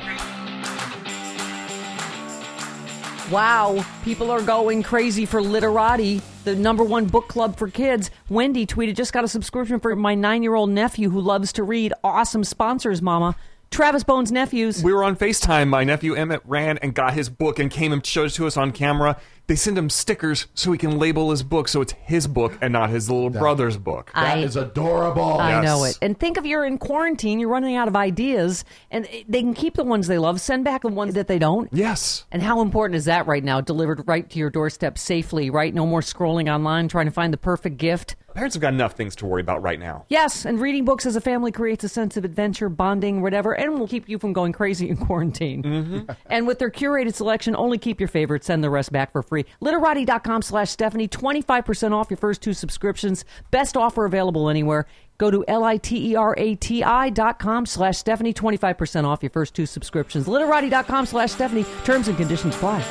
Wow, 3.31 3.85
people 4.03 4.29
are 4.29 4.41
going 4.41 4.83
crazy 4.83 5.25
for 5.25 5.41
Literati, 5.41 6.21
the 6.43 6.53
number 6.53 6.83
one 6.83 7.05
book 7.05 7.29
club 7.29 7.57
for 7.57 7.69
kids. 7.69 8.11
Wendy 8.29 8.67
tweeted, 8.67 8.95
just 8.95 9.13
got 9.13 9.23
a 9.23 9.27
subscription 9.27 9.79
for 9.79 9.95
my 9.95 10.15
nine 10.15 10.43
year 10.43 10.53
old 10.53 10.69
nephew 10.69 11.09
who 11.09 11.21
loves 11.21 11.53
to 11.53 11.63
read. 11.63 11.93
Awesome 12.03 12.43
sponsors, 12.43 13.01
Mama. 13.01 13.37
Travis 13.71 14.03
Bones 14.03 14.33
Nephews. 14.33 14.83
We 14.83 14.91
were 14.91 15.01
on 15.01 15.15
FaceTime. 15.15 15.69
My 15.69 15.85
nephew 15.85 16.13
Emmett 16.13 16.41
ran 16.43 16.77
and 16.79 16.93
got 16.93 17.13
his 17.13 17.29
book 17.29 17.57
and 17.57 17.71
came 17.71 17.93
and 17.93 18.05
showed 18.05 18.25
it 18.25 18.33
to 18.33 18.45
us 18.45 18.57
on 18.57 18.73
camera. 18.73 19.17
They 19.47 19.55
send 19.55 19.77
him 19.77 19.89
stickers 19.89 20.47
so 20.53 20.71
he 20.71 20.77
can 20.77 20.97
label 20.97 21.31
his 21.31 21.43
book 21.43 21.67
so 21.67 21.81
it's 21.81 21.91
his 21.93 22.25
book 22.27 22.57
and 22.61 22.71
not 22.71 22.89
his 22.89 23.09
little 23.09 23.29
brother's 23.29 23.75
book. 23.77 24.11
That 24.15 24.37
I- 24.37 24.41
is 24.41 24.55
adorable. 24.55 25.39
I 25.39 25.61
Yes. 25.61 25.63
know 25.65 25.83
it. 25.83 25.97
And 26.01 26.17
think 26.17 26.37
of 26.37 26.45
you're 26.45 26.63
in 26.63 26.77
quarantine, 26.77 27.39
you're 27.39 27.49
running 27.49 27.75
out 27.75 27.87
of 27.89 27.95
ideas, 27.95 28.63
and 28.91 29.07
they 29.27 29.41
can 29.41 29.53
keep 29.53 29.75
the 29.75 29.83
ones 29.83 30.07
they 30.07 30.17
love, 30.19 30.39
send 30.39 30.63
back 30.63 30.83
the 30.83 30.87
ones 30.89 31.15
that 31.15 31.27
they 31.27 31.39
don't. 31.39 31.67
yes. 31.73 32.25
And 32.31 32.41
how 32.41 32.61
important 32.61 32.95
is 32.95 33.05
that 33.05 33.27
right 33.27 33.43
now? 33.43 33.59
Delivered 33.59 34.07
right 34.07 34.29
to 34.29 34.39
your 34.39 34.49
doorstep 34.49 34.97
safely, 34.97 35.49
right? 35.49 35.73
No 35.73 35.85
more 35.85 36.01
scrolling 36.01 36.53
online 36.53 36.87
trying 36.87 37.05
to 37.07 37.11
find 37.11 37.33
the 37.33 37.37
perfect 37.37 37.77
gift. 37.77 38.15
Parents 38.33 38.55
have 38.55 38.61
got 38.61 38.73
enough 38.73 38.93
things 38.93 39.13
to 39.17 39.25
worry 39.25 39.41
about 39.41 39.61
right 39.61 39.77
now. 39.77 40.05
Yes, 40.07 40.45
and 40.45 40.61
reading 40.61 40.85
books 40.85 41.05
as 41.05 41.17
a 41.17 41.21
family 41.21 41.51
creates 41.51 41.83
a 41.83 41.89
sense 41.89 42.15
of 42.15 42.23
adventure, 42.23 42.69
bonding, 42.69 43.21
whatever, 43.21 43.51
and 43.51 43.77
will 43.77 43.89
keep 43.89 44.07
you 44.07 44.17
from 44.17 44.31
going 44.31 44.53
crazy 44.53 44.87
in 44.89 44.95
quarantine. 44.95 45.63
Mm-hmm. 45.63 46.11
and 46.27 46.47
with 46.47 46.57
their 46.59 46.69
curated 46.71 47.13
selection, 47.13 47.57
only 47.57 47.77
keep 47.77 47.99
your 47.99 48.07
favorites, 48.07 48.47
send 48.47 48.63
the 48.63 48.69
rest 48.69 48.93
back 48.93 49.11
for 49.11 49.21
free. 49.31 49.45
Literati.com 49.61 50.41
slash 50.41 50.69
Stephanie, 50.69 51.07
25% 51.07 51.93
off 51.93 52.09
your 52.09 52.17
first 52.17 52.41
two 52.41 52.53
subscriptions. 52.53 53.23
Best 53.49 53.77
offer 53.77 54.03
available 54.03 54.49
anywhere. 54.49 54.85
Go 55.17 55.31
to 55.31 55.45
L-I-T-E-R-A-T-I 55.47 57.09
dot 57.11 57.39
com 57.39 57.65
slash 57.65 57.97
Stephanie, 57.97 58.33
25% 58.33 59.05
off 59.05 59.23
your 59.23 59.29
first 59.29 59.53
two 59.53 59.65
subscriptions. 59.65 60.27
Literati.com 60.27 61.05
slash 61.05 61.31
Stephanie, 61.31 61.65
terms 61.85 62.09
and 62.09 62.17
conditions 62.17 62.55
apply. 62.55 62.83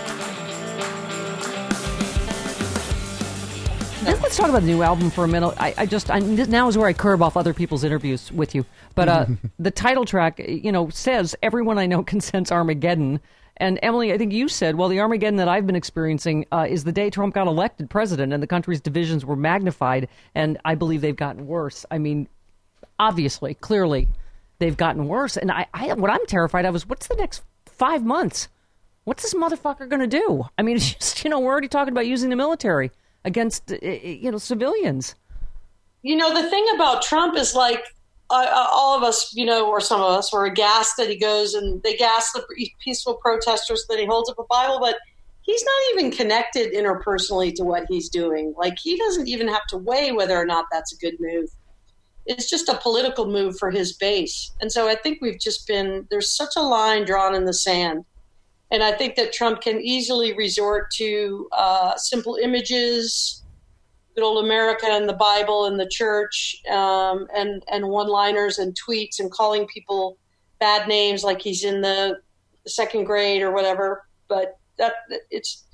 Let's 4.02 4.38
talk 4.38 4.48
about 4.48 4.62
the 4.62 4.68
new 4.68 4.82
album 4.82 5.10
for 5.10 5.24
a 5.24 5.28
minute. 5.28 5.54
I, 5.58 5.74
I 5.76 5.84
just 5.84 6.10
I, 6.10 6.20
now 6.20 6.68
is 6.68 6.78
where 6.78 6.88
I 6.88 6.94
curb 6.94 7.20
off 7.20 7.36
other 7.36 7.52
people's 7.52 7.84
interviews 7.84 8.32
with 8.32 8.54
you. 8.54 8.64
But 8.94 9.08
uh, 9.10 9.26
the 9.58 9.70
title 9.70 10.06
track, 10.06 10.38
you 10.38 10.72
know, 10.72 10.88
says 10.88 11.36
everyone 11.42 11.78
I 11.78 11.84
know 11.84 12.02
consents 12.14 12.50
Armageddon. 12.50 13.20
And 13.60 13.78
Emily, 13.82 14.12
I 14.12 14.18
think 14.18 14.32
you 14.32 14.48
said, 14.48 14.76
well, 14.76 14.88
the 14.88 15.00
Armageddon 15.00 15.36
that 15.36 15.48
I've 15.48 15.66
been 15.66 15.76
experiencing 15.76 16.46
uh, 16.50 16.66
is 16.68 16.84
the 16.84 16.92
day 16.92 17.10
Trump 17.10 17.34
got 17.34 17.46
elected 17.46 17.90
president, 17.90 18.32
and 18.32 18.42
the 18.42 18.46
country's 18.46 18.80
divisions 18.80 19.24
were 19.24 19.36
magnified, 19.36 20.08
and 20.34 20.58
I 20.64 20.74
believe 20.74 21.02
they've 21.02 21.14
gotten 21.14 21.46
worse. 21.46 21.84
I 21.90 21.98
mean, 21.98 22.26
obviously, 22.98 23.52
clearly, 23.54 24.08
they've 24.60 24.76
gotten 24.76 25.08
worse. 25.08 25.36
And 25.36 25.52
I, 25.52 25.66
I 25.74 25.92
what 25.92 26.10
I'm 26.10 26.24
terrified 26.26 26.64
of 26.64 26.74
is 26.74 26.88
what's 26.88 27.06
the 27.06 27.16
next 27.16 27.42
five 27.66 28.02
months? 28.02 28.48
What's 29.04 29.22
this 29.22 29.34
motherfucker 29.34 29.88
going 29.88 30.00
to 30.00 30.06
do? 30.06 30.44
I 30.56 30.62
mean, 30.62 30.76
it's 30.76 30.94
just, 30.94 31.22
you 31.22 31.30
know, 31.30 31.38
we're 31.38 31.52
already 31.52 31.68
talking 31.68 31.92
about 31.92 32.06
using 32.06 32.30
the 32.30 32.36
military 32.36 32.90
against, 33.26 33.70
uh, 33.70 33.76
you 33.82 34.30
know, 34.30 34.38
civilians. 34.38 35.16
You 36.00 36.16
know, 36.16 36.32
the 36.32 36.48
thing 36.48 36.66
about 36.74 37.02
Trump 37.02 37.36
is 37.36 37.54
like 37.54 37.84
all 38.30 38.96
of 38.96 39.02
us, 39.02 39.34
you 39.34 39.44
know, 39.44 39.68
or 39.68 39.80
some 39.80 40.00
of 40.00 40.10
us 40.10 40.32
were 40.32 40.44
aghast 40.44 40.96
that 40.96 41.08
he 41.08 41.16
goes 41.16 41.54
and 41.54 41.82
they 41.82 41.96
gas 41.96 42.32
the 42.32 42.44
peaceful 42.82 43.14
protesters 43.14 43.84
that 43.88 43.98
he 43.98 44.06
holds 44.06 44.30
up 44.30 44.38
a 44.38 44.44
Bible, 44.44 44.78
but 44.80 44.96
he's 45.42 45.64
not 45.64 45.98
even 45.98 46.10
connected 46.10 46.72
interpersonally 46.72 47.52
to 47.54 47.64
what 47.64 47.84
he's 47.88 48.08
doing. 48.08 48.54
Like 48.56 48.78
he 48.78 48.96
doesn't 48.96 49.28
even 49.28 49.48
have 49.48 49.66
to 49.70 49.78
weigh 49.78 50.12
whether 50.12 50.36
or 50.36 50.46
not 50.46 50.66
that's 50.70 50.92
a 50.92 50.96
good 50.96 51.16
move. 51.18 51.48
It's 52.26 52.48
just 52.48 52.68
a 52.68 52.76
political 52.76 53.26
move 53.26 53.58
for 53.58 53.70
his 53.70 53.94
base. 53.96 54.52
And 54.60 54.70
so 54.70 54.88
I 54.88 54.94
think 54.94 55.18
we've 55.20 55.40
just 55.40 55.66
been 55.66 56.06
there's 56.10 56.30
such 56.30 56.54
a 56.56 56.62
line 56.62 57.04
drawn 57.04 57.34
in 57.34 57.44
the 57.44 57.54
sand. 57.54 58.04
And 58.70 58.84
I 58.84 58.92
think 58.92 59.16
that 59.16 59.32
Trump 59.32 59.62
can 59.62 59.80
easily 59.80 60.32
resort 60.34 60.92
to 60.92 61.48
uh, 61.50 61.96
simple 61.96 62.36
images, 62.40 63.39
good 64.20 64.26
old 64.26 64.44
America 64.44 64.86
and 64.86 65.08
the 65.08 65.14
Bible 65.14 65.64
and 65.64 65.80
the 65.80 65.88
church, 65.88 66.56
um, 66.70 67.26
and 67.34 67.62
and 67.70 67.88
one-liners 67.88 68.58
and 68.58 68.76
tweets 68.76 69.18
and 69.18 69.30
calling 69.30 69.66
people 69.66 70.18
bad 70.58 70.88
names 70.88 71.24
like 71.24 71.40
he's 71.40 71.64
in 71.64 71.80
the 71.80 72.20
second 72.66 73.04
grade 73.04 73.42
or 73.42 73.52
whatever. 73.52 74.04
But 74.28 74.58
that 74.78 74.92
it's 75.30 75.64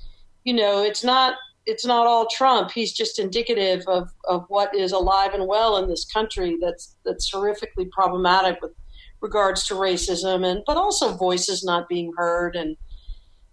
you 0.45 0.53
know 0.53 0.83
it's 0.83 1.03
not 1.03 1.35
it's 1.65 1.85
not 1.85 2.07
all 2.07 2.27
Trump. 2.27 2.71
He's 2.71 2.93
just 2.93 3.19
indicative 3.19 3.83
of, 3.87 4.09
of 4.23 4.45
what 4.47 4.73
is 4.73 4.93
alive 4.93 5.33
and 5.33 5.47
well 5.47 5.77
in 5.77 5.89
this 5.89 6.05
country 6.05 6.57
that's 6.61 6.95
that's 7.03 7.29
horrifically 7.29 7.89
problematic 7.91 8.61
with 8.61 8.71
regards 9.19 9.67
to 9.67 9.73
racism 9.73 10.45
and 10.45 10.61
but 10.65 10.77
also 10.77 11.17
voices 11.17 11.63
not 11.63 11.89
being 11.89 12.13
heard 12.15 12.55
and 12.55 12.77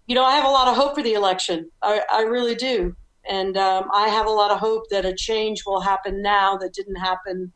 you 0.05 0.13
know 0.15 0.23
I 0.23 0.35
have 0.35 0.45
a 0.45 0.49
lot 0.49 0.67
of 0.67 0.75
hope 0.75 0.95
for 0.95 1.03
the 1.03 1.13
election. 1.13 1.69
I, 1.81 2.01
I 2.11 2.21
really 2.21 2.55
do, 2.55 2.95
and 3.29 3.57
um, 3.57 3.89
I 3.93 4.09
have 4.09 4.27
a 4.27 4.31
lot 4.31 4.51
of 4.51 4.59
hope 4.59 4.83
that 4.89 5.05
a 5.05 5.13
change 5.15 5.63
will 5.65 5.81
happen 5.81 6.21
now 6.21 6.57
that 6.57 6.73
didn't 6.73 6.97
happen, 6.97 7.53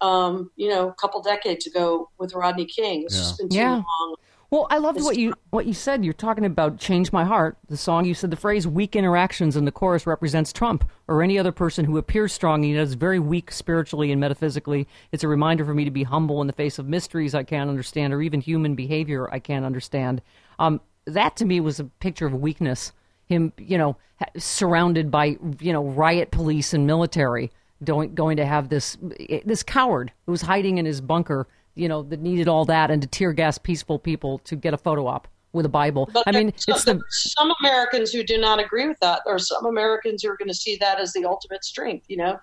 um, 0.00 0.50
you 0.56 0.68
know, 0.68 0.88
a 0.88 0.94
couple 0.94 1.22
decades 1.22 1.66
ago 1.66 2.08
with 2.18 2.34
Rodney 2.34 2.66
King. 2.66 3.02
It's 3.04 3.14
Yeah. 3.14 3.20
just 3.22 3.38
been 3.38 3.48
too 3.48 3.56
Yeah. 3.56 3.74
long. 3.74 4.16
Well, 4.50 4.66
I 4.68 4.78
loved 4.78 5.00
what 5.00 5.16
you 5.16 5.34
what 5.50 5.66
you 5.66 5.72
said. 5.72 6.04
You're 6.04 6.12
talking 6.12 6.44
about 6.44 6.76
"Change 6.76 7.12
My 7.12 7.24
Heart," 7.24 7.56
the 7.68 7.76
song. 7.76 8.04
You 8.04 8.14
said 8.14 8.32
the 8.32 8.36
phrase 8.36 8.66
"weak 8.66 8.96
interactions" 8.96 9.56
in 9.56 9.64
the 9.64 9.70
chorus 9.70 10.08
represents 10.08 10.52
Trump 10.52 10.90
or 11.06 11.22
any 11.22 11.38
other 11.38 11.52
person 11.52 11.84
who 11.84 11.96
appears 11.98 12.32
strong 12.32 12.64
and 12.64 12.74
yet 12.74 12.82
is 12.82 12.94
very 12.94 13.20
weak 13.20 13.52
spiritually 13.52 14.10
and 14.10 14.20
metaphysically. 14.20 14.88
It's 15.12 15.22
a 15.22 15.28
reminder 15.28 15.64
for 15.64 15.72
me 15.72 15.84
to 15.84 15.90
be 15.92 16.02
humble 16.02 16.40
in 16.40 16.48
the 16.48 16.52
face 16.52 16.80
of 16.80 16.88
mysteries 16.88 17.32
I 17.32 17.44
can't 17.44 17.70
understand 17.70 18.12
or 18.12 18.22
even 18.22 18.40
human 18.40 18.74
behavior 18.74 19.32
I 19.32 19.38
can't 19.38 19.64
understand. 19.64 20.20
Um, 20.58 20.80
that 21.06 21.36
to 21.36 21.44
me 21.44 21.60
was 21.60 21.78
a 21.78 21.84
picture 21.84 22.26
of 22.26 22.34
weakness. 22.34 22.92
Him, 23.30 23.52
you 23.58 23.78
know, 23.78 23.96
surrounded 24.36 25.10
by 25.10 25.36
you 25.60 25.72
know 25.72 25.84
riot 25.84 26.32
police 26.32 26.74
and 26.74 26.84
military, 26.86 27.50
going 27.84 28.12
going 28.14 28.36
to 28.38 28.44
have 28.44 28.68
this 28.68 28.98
eh, 29.30 29.38
this 29.44 29.62
coward 29.62 30.12
who 30.26 30.32
was 30.32 30.42
hiding 30.42 30.78
in 30.78 30.84
his 30.84 31.00
bunker 31.00 31.46
you 31.76 31.88
know, 31.88 32.02
that 32.02 32.20
needed 32.20 32.48
all 32.48 32.64
that 32.64 32.90
and 32.90 33.00
to 33.00 33.06
tear 33.08 33.32
gas 33.32 33.56
peaceful 33.56 33.96
people 33.96 34.38
to 34.40 34.56
get 34.56 34.74
a 34.74 34.76
photo 34.76 35.06
op 35.06 35.28
with 35.52 35.64
a 35.64 35.68
Bible. 35.68 36.10
But 36.12 36.24
I 36.26 36.32
mean, 36.32 36.46
there- 36.48 36.74
it's 36.74 36.82
some, 36.82 36.98
the 36.98 37.04
some 37.10 37.52
Americans 37.62 38.10
who 38.10 38.24
do 38.24 38.38
not 38.38 38.58
agree 38.58 38.88
with 38.88 38.98
that. 39.00 39.22
There 39.24 39.34
are 39.36 39.38
some 39.38 39.64
Americans 39.64 40.22
who 40.24 40.30
are 40.30 40.36
going 40.36 40.48
to 40.48 40.54
see 40.54 40.76
that 40.80 40.98
as 40.98 41.12
the 41.12 41.24
ultimate 41.24 41.64
strength. 41.64 42.06
You 42.08 42.16
know, 42.18 42.40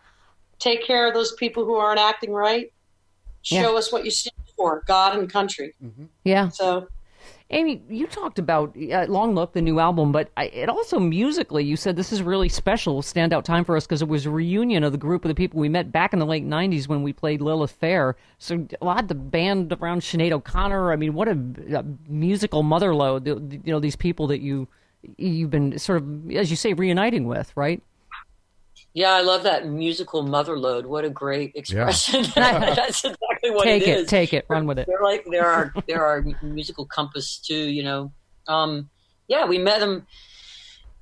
take 0.60 0.82
care 0.88 1.08
of 1.10 1.13
those 1.13 1.34
people 1.34 1.65
who 1.65 1.76
aren't 1.76 2.00
acting 2.00 2.32
right. 2.32 2.71
Show 3.41 3.73
Yeah. 3.73 3.78
us 3.78 3.91
what 3.91 4.06
you 4.06 4.12
stand 4.12 4.34
for, 4.56 4.82
God 4.88 5.17
and 5.19 5.30
country. 5.30 5.76
Mm-hmm. 5.84 6.06
yeah. 6.23 6.47
So 6.47 6.88
Amy, 7.49 7.81
you 7.89 8.07
talked 8.07 8.39
about 8.39 8.75
uh, 8.91 9.05
Long 9.07 9.33
Look, 9.33 9.53
the 9.53 9.62
new 9.62 9.79
album, 9.79 10.12
but 10.12 10.29
I, 10.36 10.45
it 10.47 10.67
also 10.67 10.99
musically, 10.99 11.63
you 11.63 11.77
said 11.77 11.95
this 11.95 12.12
is 12.12 12.21
really 12.21 12.49
special, 12.49 13.01
standout 13.01 13.45
time 13.45 13.63
for 13.63 13.77
us 13.77 13.86
because 13.86 14.01
it 14.01 14.07
was 14.10 14.25
a 14.25 14.29
reunion 14.29 14.83
of 14.83 14.91
the 14.91 14.97
group 14.97 15.23
of 15.23 15.29
the 15.29 15.36
people 15.36 15.60
we 15.62 15.69
met 15.69 15.89
back 15.89 16.12
in 16.12 16.19
the 16.19 16.25
late 16.25 16.45
'90s 16.45 16.89
when 16.89 17.03
we 17.03 17.13
played 17.13 17.41
Lilith 17.41 17.71
Fair. 17.71 18.17
So 18.38 18.67
a 18.81 18.86
lot 18.86 19.01
of 19.01 19.07
the 19.07 19.15
band 19.15 19.71
around 19.79 20.01
Sinead 20.01 20.33
O'Connor. 20.33 20.91
I 20.91 20.97
mean, 20.97 21.13
what 21.13 21.29
a, 21.29 21.39
a 21.73 21.86
musical 22.10 22.63
the- 22.63 23.62
You 23.63 23.71
know, 23.71 23.79
these 23.79 23.95
people 23.95 24.27
that 24.27 24.41
you 24.41 24.67
you've 25.15 25.49
been 25.49 25.79
sort 25.79 26.01
of, 26.01 26.31
as 26.31 26.49
you 26.49 26.57
say, 26.57 26.73
reuniting 26.73 27.27
with, 27.27 27.53
right? 27.55 27.81
Yeah, 28.97 29.12
I 29.12 29.21
love 29.21 29.43
that 29.43 29.67
musical 29.67 30.23
motherload. 30.23 30.88
What 30.88 31.05
a 31.05 31.10
great 31.12 31.51
expression. 31.53 32.23
That's 32.36 33.05
exactly 33.05 33.51
what 33.51 33.67
it 33.67 33.83
is. 33.83 33.83
take 33.83 33.88
it 33.88 33.89
it, 33.89 33.99
is. 33.99 34.07
take 34.10 34.33
it, 34.33 34.45
run 34.49 34.65
with 34.65 34.79
it. 34.79 34.88
They're 34.88 35.03
like 35.03 35.23
there 35.29 35.45
are 35.45 35.71
our 35.75 35.83
they're 35.88 36.25
musical 36.41 36.83
compass 36.83 37.38
too. 37.38 37.69
You 37.69 37.83
know. 37.83 38.12
Um, 38.47 38.89
yeah, 39.27 39.45
we 39.45 39.60
met 39.60 39.81
them. 39.81 40.07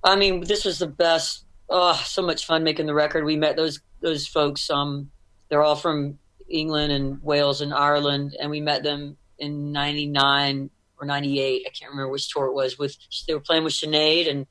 I 0.03 0.17
mean, 0.17 0.41
this 0.41 0.65
was 0.65 0.79
the 0.79 0.87
best. 0.87 1.45
Oh, 1.69 1.93
so 2.05 2.21
much 2.21 2.45
fun 2.45 2.65
making 2.65 2.85
the 2.85 2.93
record. 2.93 3.23
We 3.23 3.37
met 3.37 3.55
those 3.55 3.79
those 4.01 4.27
folks. 4.27 4.69
Um, 4.69 5.09
they're 5.47 5.63
all 5.63 5.77
from 5.77 6.19
England 6.49 6.91
and 6.91 7.23
Wales 7.23 7.61
and 7.61 7.73
Ireland, 7.73 8.35
and 8.37 8.51
we 8.51 8.59
met 8.59 8.83
them 8.83 9.15
in 9.39 9.71
'99 9.71 10.69
or 10.99 11.07
'98. 11.07 11.63
I 11.65 11.69
can't 11.69 11.91
remember 11.91 12.11
which 12.11 12.29
tour 12.29 12.47
it 12.47 12.53
was. 12.53 12.77
With 12.77 12.97
they 13.25 13.33
were 13.33 13.39
playing 13.39 13.63
with 13.63 13.71
Sinead, 13.71 14.29
and 14.29 14.47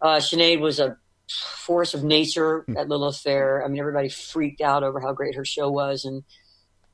uh, 0.00 0.16
Sinead 0.16 0.60
was 0.60 0.80
a 0.80 0.96
force 1.30 1.94
of 1.94 2.02
nature 2.02 2.64
at 2.76 2.88
Lilith 2.88 3.18
Fair. 3.18 3.64
I 3.64 3.68
mean, 3.68 3.80
everybody 3.80 4.08
freaked 4.08 4.60
out 4.60 4.82
over 4.82 5.00
how 5.00 5.12
great 5.12 5.34
her 5.34 5.44
show 5.44 5.70
was, 5.70 6.04
and 6.04 6.24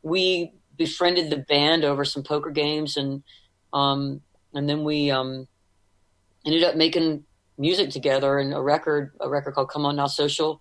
we 0.03 0.53
befriended 0.77 1.31
the 1.31 1.39
band 1.39 1.85
over 1.85 2.05
some 2.05 2.23
poker 2.23 2.51
games, 2.51 2.97
and 2.97 3.23
um, 3.73 4.21
and 4.53 4.69
then 4.69 4.85
we 4.85 5.11
um, 5.11 5.47
ended 6.45 6.65
up 6.65 6.77
making 6.77 7.25
music 7.57 7.91
together 7.91 8.39
and 8.39 8.53
a 8.53 8.61
record, 8.61 9.13
a 9.21 9.29
record 9.29 9.55
called 9.55 9.71
"Come 9.71 9.87
On 9.87 9.97
Now 9.97 10.07
Social," 10.07 10.61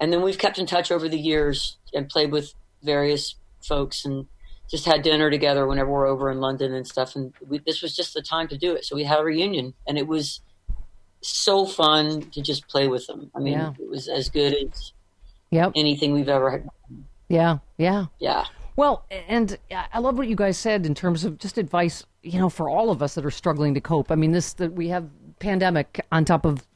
and 0.00 0.12
then 0.12 0.22
we've 0.22 0.38
kept 0.38 0.58
in 0.58 0.66
touch 0.66 0.90
over 0.90 1.08
the 1.08 1.18
years 1.18 1.76
and 1.92 2.08
played 2.08 2.32
with 2.32 2.54
various 2.82 3.34
folks 3.62 4.04
and 4.04 4.26
just 4.70 4.86
had 4.86 5.02
dinner 5.02 5.30
together 5.30 5.66
whenever 5.66 5.90
we're 5.90 6.06
over 6.06 6.30
in 6.30 6.40
London 6.40 6.74
and 6.74 6.86
stuff. 6.86 7.16
And 7.16 7.34
we, 7.46 7.58
this 7.58 7.82
was 7.82 7.94
just 7.94 8.14
the 8.14 8.22
time 8.22 8.48
to 8.48 8.58
do 8.58 8.74
it, 8.74 8.84
so 8.84 8.96
we 8.96 9.04
had 9.04 9.20
a 9.20 9.24
reunion, 9.24 9.74
and 9.86 9.98
it 9.98 10.06
was 10.06 10.40
so 11.28 11.66
fun 11.66 12.22
to 12.30 12.42
just 12.42 12.68
play 12.68 12.88
with 12.88 13.06
them. 13.06 13.30
I 13.34 13.38
mean, 13.40 13.54
Yeah. 13.54 13.72
it 13.78 13.88
was 13.88 14.08
as 14.08 14.28
good 14.28 14.54
as 14.54 14.92
Yep. 15.50 15.72
anything 15.76 16.12
we've 16.12 16.28
ever 16.28 16.50
had. 16.50 16.68
Yeah. 17.28 17.58
Yeah. 17.78 18.06
Yeah. 18.18 18.44
Well, 18.76 19.04
and 19.28 19.56
I 19.70 20.00
love 20.00 20.18
what 20.18 20.26
you 20.28 20.34
guys 20.36 20.58
said 20.58 20.84
in 20.84 20.94
terms 20.94 21.24
of 21.24 21.38
just 21.38 21.58
advice, 21.58 22.04
you 22.22 22.38
know, 22.40 22.48
for 22.48 22.68
all 22.68 22.90
of 22.90 23.02
us 23.02 23.14
that 23.14 23.24
are 23.24 23.30
struggling 23.30 23.72
to 23.74 23.80
cope. 23.80 24.10
I 24.10 24.16
mean, 24.16 24.32
this 24.32 24.52
that 24.54 24.72
we 24.72 24.88
have 24.88 25.08
pandemic 25.38 26.04
on 26.10 26.24
top 26.24 26.44
of 26.44 26.66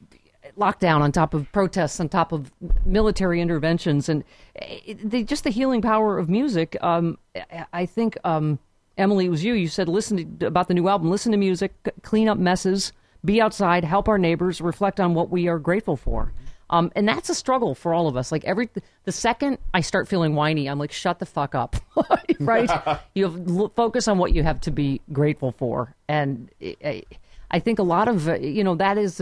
lockdown, 0.57 1.01
on 1.01 1.11
top 1.11 1.33
of 1.33 1.51
protests, 1.51 1.99
on 1.99 2.09
top 2.09 2.31
of 2.31 2.51
military 2.85 3.39
interventions, 3.41 4.09
and 4.09 4.23
it, 4.55 5.09
the, 5.09 5.23
just 5.23 5.43
the 5.43 5.49
healing 5.49 5.81
power 5.81 6.17
of 6.17 6.29
music. 6.29 6.77
Um, 6.81 7.17
I- 7.35 7.65
I 7.73 7.85
think 7.85 8.17
um, 8.23 8.59
Emily, 8.97 9.25
it 9.25 9.29
was 9.29 9.43
you. 9.43 9.53
You 9.53 9.67
said 9.67 9.87
listen 9.89 10.37
to, 10.39 10.47
about 10.47 10.67
the 10.69 10.73
new 10.73 10.87
album. 10.87 11.09
Listen 11.11 11.31
to 11.33 11.37
music, 11.37 11.73
clean 12.01 12.27
up 12.29 12.37
messes, 12.37 12.91
be 13.23 13.41
outside, 13.41 13.83
help 13.83 14.07
our 14.07 14.17
neighbors, 14.17 14.61
reflect 14.61 14.99
on 14.99 15.13
what 15.13 15.29
we 15.29 15.47
are 15.47 15.59
grateful 15.59 15.97
for. 15.97 16.33
Um, 16.71 16.91
and 16.95 17.07
that's 17.07 17.29
a 17.29 17.35
struggle 17.35 17.73
for 17.73 17.93
all 17.93 18.07
of 18.07 18.15
us. 18.15 18.31
Like 18.31 18.45
every 18.45 18.69
the 19.03 19.11
second 19.11 19.57
I 19.73 19.81
start 19.81 20.07
feeling 20.07 20.35
whiny, 20.35 20.69
I'm 20.69 20.77
like, 20.77 20.91
shut 20.91 21.19
the 21.19 21.25
fuck 21.25 21.55
up, 21.55 21.75
right? 22.39 22.69
you 23.15 23.29
have, 23.29 23.73
focus 23.75 24.07
on 24.07 24.17
what 24.17 24.33
you 24.33 24.43
have 24.43 24.61
to 24.61 24.71
be 24.71 25.01
grateful 25.11 25.51
for, 25.51 25.95
and 26.07 26.49
I, 26.61 27.03
I 27.49 27.59
think 27.59 27.79
a 27.79 27.83
lot 27.83 28.07
of 28.07 28.27
you 28.41 28.63
know 28.63 28.75
that 28.75 28.97
is, 28.97 29.19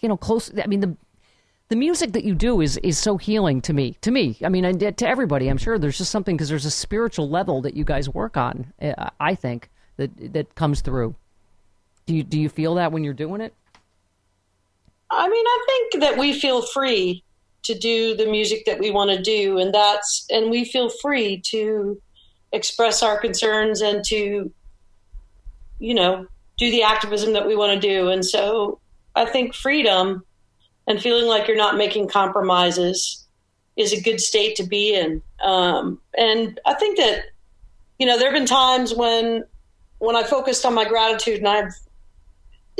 you 0.00 0.08
know, 0.08 0.16
close. 0.16 0.50
I 0.58 0.66
mean 0.66 0.80
the 0.80 0.96
the 1.68 1.76
music 1.76 2.12
that 2.12 2.24
you 2.24 2.34
do 2.34 2.60
is 2.62 2.78
is 2.78 2.98
so 2.98 3.18
healing 3.18 3.60
to 3.62 3.74
me. 3.74 3.96
To 4.00 4.10
me, 4.10 4.38
I 4.42 4.48
mean, 4.48 4.64
and 4.64 4.80
to 4.80 5.08
everybody. 5.08 5.48
I'm 5.48 5.58
sure 5.58 5.78
there's 5.78 5.98
just 5.98 6.10
something 6.10 6.36
because 6.36 6.48
there's 6.48 6.64
a 6.64 6.70
spiritual 6.70 7.28
level 7.28 7.60
that 7.62 7.74
you 7.74 7.84
guys 7.84 8.08
work 8.08 8.38
on. 8.38 8.72
Uh, 8.80 9.10
I 9.20 9.34
think 9.34 9.68
that 9.96 10.32
that 10.32 10.54
comes 10.54 10.80
through. 10.80 11.14
Do 12.10 12.16
you 12.16 12.24
do 12.24 12.40
you 12.40 12.48
feel 12.48 12.74
that 12.74 12.90
when 12.90 13.04
you're 13.04 13.14
doing 13.14 13.40
it? 13.40 13.54
I 15.12 15.28
mean, 15.28 15.44
I 15.46 15.64
think 15.68 16.02
that 16.02 16.18
we 16.18 16.32
feel 16.32 16.60
free 16.60 17.22
to 17.62 17.78
do 17.78 18.16
the 18.16 18.26
music 18.26 18.64
that 18.66 18.80
we 18.80 18.90
want 18.90 19.12
to 19.12 19.22
do, 19.22 19.58
and 19.58 19.72
that's 19.72 20.26
and 20.28 20.50
we 20.50 20.64
feel 20.64 20.90
free 20.90 21.40
to 21.50 22.02
express 22.50 23.04
our 23.04 23.16
concerns 23.20 23.80
and 23.80 24.04
to, 24.06 24.52
you 25.78 25.94
know, 25.94 26.26
do 26.58 26.68
the 26.72 26.82
activism 26.82 27.32
that 27.34 27.46
we 27.46 27.54
want 27.54 27.80
to 27.80 27.88
do. 27.88 28.08
And 28.08 28.26
so, 28.26 28.80
I 29.14 29.24
think 29.24 29.54
freedom 29.54 30.24
and 30.88 31.00
feeling 31.00 31.28
like 31.28 31.46
you're 31.46 31.56
not 31.56 31.76
making 31.76 32.08
compromises 32.08 33.24
is 33.76 33.92
a 33.92 34.02
good 34.02 34.20
state 34.20 34.56
to 34.56 34.64
be 34.64 34.96
in. 34.96 35.22
Um, 35.40 36.00
and 36.18 36.58
I 36.66 36.74
think 36.74 36.98
that, 36.98 37.26
you 38.00 38.06
know, 38.08 38.18
there 38.18 38.32
have 38.32 38.36
been 38.36 38.48
times 38.48 38.96
when 38.96 39.44
when 40.00 40.16
I 40.16 40.24
focused 40.24 40.66
on 40.66 40.74
my 40.74 40.88
gratitude, 40.88 41.38
and 41.38 41.46
I've 41.46 41.72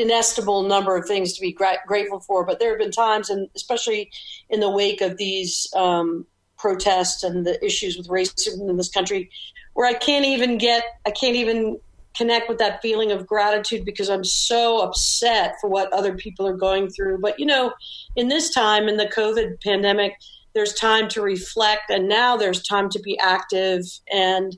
inestimable 0.01 0.63
number 0.63 0.97
of 0.97 1.07
things 1.07 1.35
to 1.35 1.41
be 1.41 1.53
gra- 1.53 1.79
grateful 1.87 2.21
for. 2.21 2.45
But 2.45 2.59
there 2.59 2.71
have 2.71 2.79
been 2.79 2.91
times, 2.91 3.31
and 3.31 3.49
especially 3.55 4.11
in 4.49 4.61
the 4.61 4.71
wake 4.71 5.01
of 5.01 5.17
these 5.17 5.69
um, 5.75 6.27
protests 6.59 7.23
and 7.23 7.47
the 7.47 7.63
issues 7.65 7.97
with 7.97 8.09
racism 8.09 8.69
in 8.69 8.77
this 8.77 8.91
country, 8.91 9.31
where 9.75 9.87
I 9.87 9.95
can't 9.95 10.25
even 10.25 10.59
get, 10.59 10.85
I 11.07 11.11
can't 11.11 11.37
even 11.37 11.79
connect 12.17 12.49
with 12.49 12.59
that 12.59 12.83
feeling 12.83 13.13
of 13.13 13.27
gratitude 13.27 13.85
because 13.85 14.11
I'm 14.11 14.25
so 14.25 14.81
upset 14.81 15.55
for 15.61 15.71
what 15.71 15.93
other 15.93 16.15
people 16.17 16.47
are 16.47 16.57
going 16.57 16.91
through. 16.91 17.19
But 17.19 17.39
you 17.39 17.47
know, 17.47 17.73
in 18.17 18.29
this 18.29 18.53
time 18.53 18.89
in 18.89 18.97
the 18.97 19.07
COVID 19.07 19.63
pandemic, 19.63 20.15
there's 20.55 20.75
time 20.75 21.09
to 21.11 21.23
reflect, 21.23 21.91
and 21.91 22.09
now 22.09 22.37
there's 22.37 22.63
time 22.63 22.89
to 22.91 23.01
be 23.01 23.19
active 23.19 23.85
and. 24.13 24.57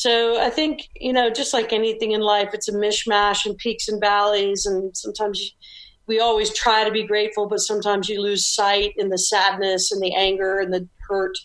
So 0.00 0.40
I 0.40 0.48
think 0.48 0.88
you 0.96 1.12
know, 1.12 1.28
just 1.28 1.52
like 1.52 1.74
anything 1.74 2.12
in 2.12 2.22
life, 2.22 2.50
it's 2.54 2.70
a 2.70 2.72
mishmash 2.72 3.44
and 3.44 3.54
peaks 3.58 3.86
and 3.86 4.00
valleys, 4.00 4.64
and 4.64 4.96
sometimes 4.96 5.38
you, 5.38 5.48
we 6.06 6.20
always 6.20 6.52
try 6.54 6.84
to 6.84 6.90
be 6.90 7.02
grateful, 7.02 7.46
but 7.46 7.58
sometimes 7.58 8.08
you 8.08 8.22
lose 8.22 8.46
sight 8.46 8.94
in 8.96 9.10
the 9.10 9.18
sadness 9.18 9.92
and 9.92 10.00
the 10.00 10.14
anger 10.14 10.58
and 10.58 10.72
the 10.72 10.88
hurt. 11.06 11.36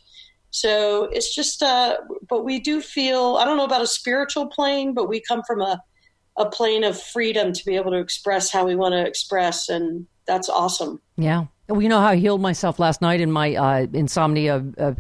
So 0.52 1.10
it's 1.12 1.36
just, 1.36 1.62
uh, 1.62 1.98
but 2.30 2.46
we 2.46 2.62
do 2.62 2.80
feel, 2.80 3.36
I 3.36 3.44
don't 3.44 3.58
know 3.58 3.65
about 3.65 3.82
a 3.82 3.88
spiritual 3.88 4.48
plane, 4.48 4.94
but 4.94 5.10
we 5.10 5.20
come 5.20 5.44
from 5.46 5.62
a, 5.62 5.82
a 6.38 6.50
plane 6.50 6.86
of 6.86 7.00
freedom 7.00 7.52
to 7.52 7.65
be 7.65 7.76
able 7.76 7.91
to 7.91 8.00
express 8.00 8.50
how 8.50 8.65
we 8.65 8.78
want 8.78 8.94
to 8.94 9.06
express. 9.06 9.68
And 9.68 10.08
that's 10.26 10.48
awesome. 10.48 11.02
Yeah. 11.18 11.48
Well, 11.68 11.82
you 11.82 11.89
know 11.89 12.00
how 12.00 12.08
I 12.08 12.15
healed 12.15 12.41
myself 12.41 12.80
last 12.80 13.02
night 13.02 13.20
in 13.20 13.32
my 13.32 13.54
uh, 13.56 13.88
insomnia 13.91 14.63
of, 14.78 14.98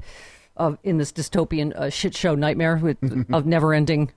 of, 0.57 0.77
in 0.83 0.97
this 0.97 1.11
dystopian 1.11 1.75
uh, 1.75 1.89
shit 1.89 2.15
show 2.15 2.35
nightmare 2.35 2.77
with, 2.77 2.97
of 3.33 3.45
never 3.45 3.73
ending 3.73 4.11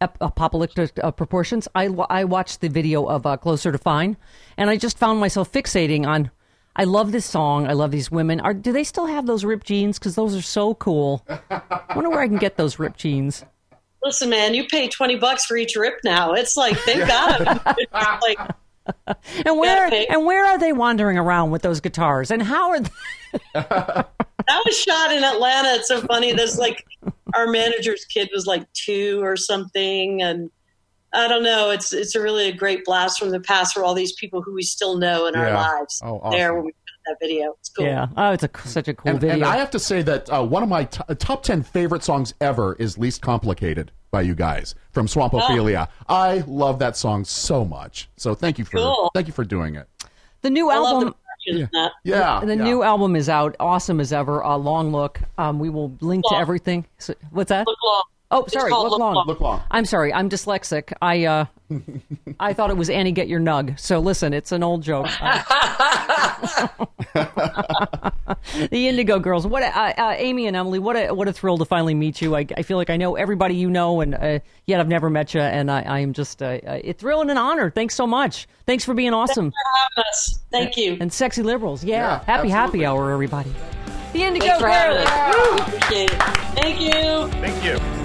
ap- 0.00 0.18
apocalyptic 0.20 0.92
uh, 1.02 1.10
proportions. 1.10 1.68
I, 1.74 1.86
I 2.10 2.24
watched 2.24 2.60
the 2.60 2.68
video 2.68 3.06
of 3.06 3.26
uh, 3.26 3.36
Closer 3.36 3.72
to 3.72 3.78
Fine, 3.78 4.16
and 4.56 4.70
I 4.70 4.76
just 4.76 4.98
found 4.98 5.20
myself 5.20 5.50
fixating 5.52 6.06
on. 6.06 6.30
I 6.74 6.84
love 6.84 7.12
this 7.12 7.26
song. 7.26 7.66
I 7.66 7.74
love 7.74 7.90
these 7.90 8.10
women. 8.10 8.40
Are 8.40 8.54
do 8.54 8.72
they 8.72 8.84
still 8.84 9.06
have 9.06 9.26
those 9.26 9.44
ripped 9.44 9.66
jeans? 9.66 9.98
Because 9.98 10.14
those 10.14 10.34
are 10.34 10.42
so 10.42 10.74
cool. 10.74 11.22
I 11.28 11.82
wonder 11.94 12.08
where 12.08 12.20
I 12.20 12.28
can 12.28 12.38
get 12.38 12.56
those 12.56 12.78
ripped 12.78 12.98
jeans. 12.98 13.44
Listen, 14.02 14.30
man, 14.30 14.54
you 14.54 14.66
pay 14.66 14.88
twenty 14.88 15.16
bucks 15.16 15.44
for 15.44 15.56
each 15.56 15.76
rip 15.76 16.00
now. 16.02 16.32
It's 16.32 16.56
like 16.56 16.82
they've 16.86 17.06
got 17.06 17.44
them. 17.44 17.74
It's 17.76 17.92
like 17.92 18.38
And 19.44 19.58
where 19.58 19.92
and 20.10 20.24
where 20.24 20.44
are 20.44 20.58
they 20.58 20.72
wandering 20.72 21.18
around 21.18 21.50
with 21.50 21.62
those 21.62 21.80
guitars? 21.80 22.30
And 22.30 22.42
how 22.42 22.70
are 22.70 22.80
they, 22.80 22.90
that 24.48 24.62
was 24.64 24.76
shot 24.78 25.12
in 25.12 25.24
Atlanta. 25.24 25.70
It's 25.74 25.88
so 25.88 26.00
funny. 26.02 26.32
There's 26.32 26.58
like 26.58 26.84
our 27.34 27.46
manager's 27.48 28.04
kid 28.06 28.30
was 28.34 28.46
like 28.46 28.70
two 28.72 29.20
or 29.22 29.36
something, 29.36 30.22
and 30.22 30.50
I 31.14 31.28
don't 31.28 31.42
know. 31.42 31.70
It's 31.70 31.92
it's 31.92 32.14
a 32.14 32.20
really 32.20 32.48
a 32.48 32.52
great 32.52 32.84
blast 32.84 33.18
from 33.18 33.30
the 33.30 33.40
past 33.40 33.74
for 33.74 33.84
all 33.84 33.94
these 33.94 34.12
people 34.14 34.42
who 34.42 34.52
we 34.54 34.62
still 34.62 34.96
know 34.98 35.26
in 35.26 35.34
our 35.36 35.52
lives. 35.52 36.00
Oh, 36.04 36.30
There 36.30 36.54
when 36.54 36.64
we 36.64 36.70
did 36.72 36.76
that 37.06 37.16
video, 37.20 37.54
it's 37.58 37.68
cool. 37.70 37.86
Yeah. 37.86 38.06
Oh, 38.16 38.30
it's 38.32 38.44
a 38.44 38.50
such 38.64 38.88
a 38.88 38.94
cool 38.94 39.10
And, 39.12 39.20
video. 39.20 39.34
and 39.36 39.44
I 39.44 39.56
have 39.56 39.70
to 39.72 39.78
say 39.78 40.02
that 40.02 40.30
uh, 40.30 40.42
one 40.44 40.62
of 40.62 40.68
my 40.68 40.84
t- 40.84 41.02
top 41.18 41.42
10 41.42 41.62
favorite 41.64 42.02
songs 42.04 42.32
ever 42.40 42.74
is 42.78 42.96
Least 42.98 43.20
Complicated 43.22 43.90
by 44.10 44.20
you 44.22 44.34
guys 44.34 44.74
from 44.92 45.08
Swamp 45.08 45.32
Ophelia. 45.32 45.88
I 46.08 46.44
love 46.46 46.78
that 46.80 46.96
song 46.96 47.24
so 47.24 47.64
much. 47.64 48.08
So 48.16 48.34
thank 48.34 48.58
you 48.58 48.64
for 48.64 48.76
Cool. 48.78 49.10
thank 49.14 49.26
you 49.26 49.32
for 49.32 49.44
doing 49.44 49.74
it. 49.74 49.88
the 50.42 50.50
new 50.50 50.70
I 50.70 50.76
love 50.78 50.94
album. 51.02 51.14
The 51.46 51.52
production 51.52 51.64
of 51.64 51.70
that. 51.72 51.92
Yeah. 52.04 52.40
The 52.44 52.56
yeah. 52.56 52.64
new 52.64 52.82
album 52.82 53.16
is 53.16 53.28
out, 53.28 53.56
awesome 53.60 54.00
as 54.00 54.12
ever. 54.12 54.40
A 54.40 54.56
long 54.56 54.92
look. 54.92 55.20
Um, 55.38 55.58
we 55.58 55.68
will 55.68 55.96
link 56.00 56.24
to 56.28 56.34
Long. 56.34 56.40
everything. 56.42 56.86
So, 56.98 57.14
what's 57.30 57.48
that? 57.48 57.66
Look 57.66 57.78
long. 57.84 58.02
Oh, 58.32 58.46
sorry. 58.48 58.70
Look 58.70 58.90
Look 58.90 58.98
long. 58.98 59.14
Long. 59.14 59.26
Look 59.26 59.40
long. 59.40 59.62
I'm 59.70 59.84
sorry. 59.84 60.12
I'm 60.12 60.28
dyslexic. 60.30 60.92
I 61.02 61.24
uh, 61.26 61.44
I 62.40 62.54
thought 62.54 62.70
it 62.70 62.76
was 62.76 62.88
Annie 62.88 63.12
Get 63.12 63.28
Your 63.28 63.40
Nug. 63.40 63.78
So 63.78 63.98
listen, 64.00 64.32
it's 64.32 64.52
an 64.52 64.62
old 64.62 64.82
joke. 64.82 65.06
the 68.70 68.88
Indigo 68.88 69.18
Girls. 69.18 69.46
What? 69.46 69.62
A, 69.62 69.66
uh, 69.66 69.92
uh, 69.98 70.14
Amy 70.16 70.46
and 70.46 70.56
Emily. 70.56 70.78
What 70.78 70.96
a 70.96 71.12
what 71.12 71.28
a 71.28 71.32
thrill 71.32 71.58
to 71.58 71.64
finally 71.66 71.94
meet 71.94 72.22
you. 72.22 72.34
I, 72.34 72.46
I 72.56 72.62
feel 72.62 72.78
like 72.78 72.88
I 72.90 72.96
know 72.96 73.16
everybody 73.16 73.54
you 73.54 73.70
know, 73.70 74.00
and 74.00 74.14
uh, 74.14 74.38
yet 74.66 74.80
I've 74.80 74.88
never 74.88 75.10
met 75.10 75.34
you. 75.34 75.40
And 75.40 75.70
I, 75.70 75.82
I 75.82 75.98
am 76.00 76.14
just 76.14 76.42
uh, 76.42 76.58
uh, 76.66 76.80
it's 76.82 77.00
thrill 77.00 77.20
and 77.20 77.30
an 77.30 77.38
honor. 77.38 77.70
Thanks 77.70 77.94
so 77.94 78.06
much. 78.06 78.48
Thanks 78.66 78.84
for 78.84 78.94
being 78.94 79.12
awesome. 79.12 79.50
For 79.50 79.56
having 79.98 80.08
us. 80.08 80.38
Thank 80.50 80.76
you. 80.78 80.96
And 81.00 81.12
sexy 81.12 81.42
liberals. 81.42 81.84
Yeah. 81.84 81.92
Yeah, 81.92 82.24
happy 82.24 82.48
happy 82.48 82.86
hour, 82.86 83.10
everybody. 83.10 83.52
The 84.14 84.22
Indigo 84.24 84.46
Thanks 84.46 84.60
for 84.60 84.68
having 84.68 84.96
Girls. 84.96 85.08
us. 85.08 85.56
We 85.56 85.60
appreciate 85.76 86.10
it. 86.12 86.18
Thank 86.54 86.80
you. 86.80 87.28
Thank 87.40 87.64
you. 87.64 88.01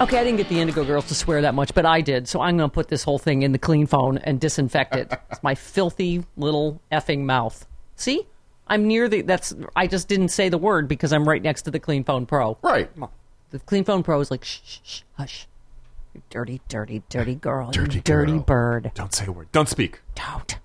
Okay, 0.00 0.18
I 0.18 0.24
didn't 0.24 0.38
get 0.38 0.48
the 0.48 0.58
Indigo 0.58 0.84
Girls 0.84 1.06
to 1.08 1.14
swear 1.14 1.40
that 1.42 1.54
much, 1.54 1.72
but 1.72 1.86
I 1.86 2.00
did. 2.00 2.26
So 2.26 2.40
I'm 2.40 2.56
going 2.56 2.68
to 2.68 2.74
put 2.74 2.88
this 2.88 3.04
whole 3.04 3.18
thing 3.18 3.42
in 3.42 3.52
the 3.52 3.58
clean 3.58 3.86
phone 3.86 4.18
and 4.18 4.40
disinfect 4.40 4.96
it. 4.96 5.12
it's 5.30 5.42
my 5.42 5.54
filthy 5.54 6.24
little 6.36 6.80
effing 6.90 7.20
mouth. 7.20 7.64
See? 7.94 8.26
I'm 8.66 8.88
near 8.88 9.08
the. 9.08 9.22
That's. 9.22 9.54
I 9.76 9.86
just 9.86 10.08
didn't 10.08 10.28
say 10.28 10.48
the 10.48 10.58
word 10.58 10.88
because 10.88 11.12
I'm 11.12 11.28
right 11.28 11.40
next 11.40 11.62
to 11.62 11.70
the 11.70 11.78
Clean 11.78 12.02
Phone 12.02 12.26
Pro. 12.26 12.58
Right. 12.62 12.90
The 13.50 13.58
Clean 13.60 13.84
Phone 13.84 14.02
Pro 14.02 14.18
is 14.20 14.30
like, 14.30 14.42
shh, 14.42 14.60
shh, 14.64 14.78
shh, 14.82 15.02
hush. 15.16 15.46
You 16.14 16.22
dirty, 16.30 16.60
dirty, 16.68 17.02
dirty 17.08 17.34
girl. 17.34 17.70
Dirty 17.70 17.96
you 17.96 18.00
dirty 18.00 18.32
girl. 18.32 18.40
bird. 18.40 18.90
Don't 18.94 19.12
say 19.12 19.26
a 19.26 19.32
word. 19.32 19.52
Don't 19.52 19.68
speak. 19.68 20.00
Don't. 20.14 20.58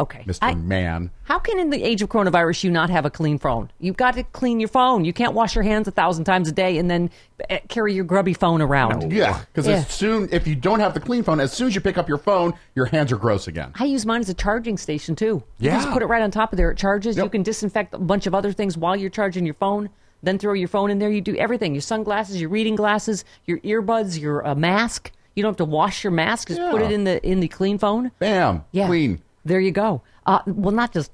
Okay. 0.00 0.24
Mr. 0.26 0.38
I- 0.42 0.54
Man. 0.54 1.10
how 1.22 1.38
can, 1.38 1.58
in 1.58 1.70
the 1.70 1.82
age 1.84 2.02
of 2.02 2.08
coronavirus, 2.08 2.64
you 2.64 2.70
not 2.70 2.90
have 2.90 3.04
a 3.06 3.10
clean 3.10 3.38
phone? 3.38 3.70
You've 3.78 3.96
got 3.96 4.14
to 4.14 4.24
clean 4.24 4.58
your 4.58 4.68
phone. 4.68 5.04
You 5.04 5.12
can't 5.12 5.34
wash 5.34 5.54
your 5.54 5.62
hands 5.62 5.86
a 5.86 5.92
thousand 5.92 6.24
times 6.24 6.48
a 6.48 6.52
day 6.52 6.78
and 6.78 6.90
then 6.90 7.10
eh, 7.48 7.60
carry 7.68 7.94
your 7.94 8.04
grubby 8.04 8.34
phone 8.34 8.60
around. 8.60 9.12
Yeah, 9.12 9.40
because 9.52 9.68
Yeah. 9.68 9.74
as 9.76 9.88
soon 9.88 10.28
if 10.32 10.46
you 10.48 10.56
don't 10.56 10.80
have 10.80 10.94
the 10.94 11.00
clean 11.00 11.22
phone, 11.22 11.38
as 11.38 11.52
soon 11.52 11.68
as 11.68 11.74
you 11.76 11.80
pick 11.80 11.96
up 11.96 12.08
your 12.08 12.18
phone, 12.18 12.54
your 12.74 12.86
hands 12.86 13.12
are 13.12 13.16
gross 13.16 13.46
again. 13.46 13.70
I 13.76 13.84
use 13.84 14.04
mine 14.04 14.20
as 14.20 14.28
a 14.28 14.34
charging 14.34 14.76
station 14.78 15.14
too. 15.14 15.42
You 15.58 15.70
Yeah. 15.70 15.76
just 15.78 15.90
put 15.90 16.02
it 16.02 16.06
right 16.06 16.22
on 16.22 16.30
top 16.32 16.52
of 16.52 16.56
there. 16.56 16.70
It 16.72 16.78
charges. 16.78 17.16
You 17.16 17.28
can 17.28 17.44
disinfect 17.44 17.94
a 17.94 17.98
bunch 17.98 18.26
of 18.26 18.34
other 18.34 18.50
things 18.52 18.76
while 18.76 18.96
you're 18.96 19.10
charging 19.10 19.44
your 19.44 19.54
phone. 19.54 19.90
Then 20.24 20.38
throw 20.38 20.54
your 20.54 20.68
phone 20.68 20.90
in 20.90 20.98
there. 20.98 21.10
You 21.10 21.20
do 21.20 21.36
everything. 21.36 21.74
Your 21.74 21.82
sunglasses, 21.82 22.40
your 22.40 22.48
reading 22.50 22.76
glasses, 22.76 23.24
your 23.44 23.58
earbuds, 23.58 24.18
your 24.18 24.44
uh, 24.46 24.54
mask. 24.54 25.12
You 25.36 25.42
don't 25.42 25.50
have 25.50 25.56
to 25.58 25.64
wash 25.66 26.02
your 26.02 26.12
mask. 26.12 26.48
Just 26.48 26.60
put 26.70 26.80
it 26.80 26.90
in 26.90 27.04
the 27.04 27.24
in 27.24 27.40
the 27.40 27.48
clean 27.48 27.76
phone. 27.78 28.10
Bam. 28.18 28.64
Yeah. 28.72 28.86
Clean. 28.86 29.20
There 29.44 29.60
you 29.60 29.72
go. 29.72 30.02
Uh, 30.26 30.40
well, 30.46 30.74
not 30.74 30.92
just. 30.92 31.10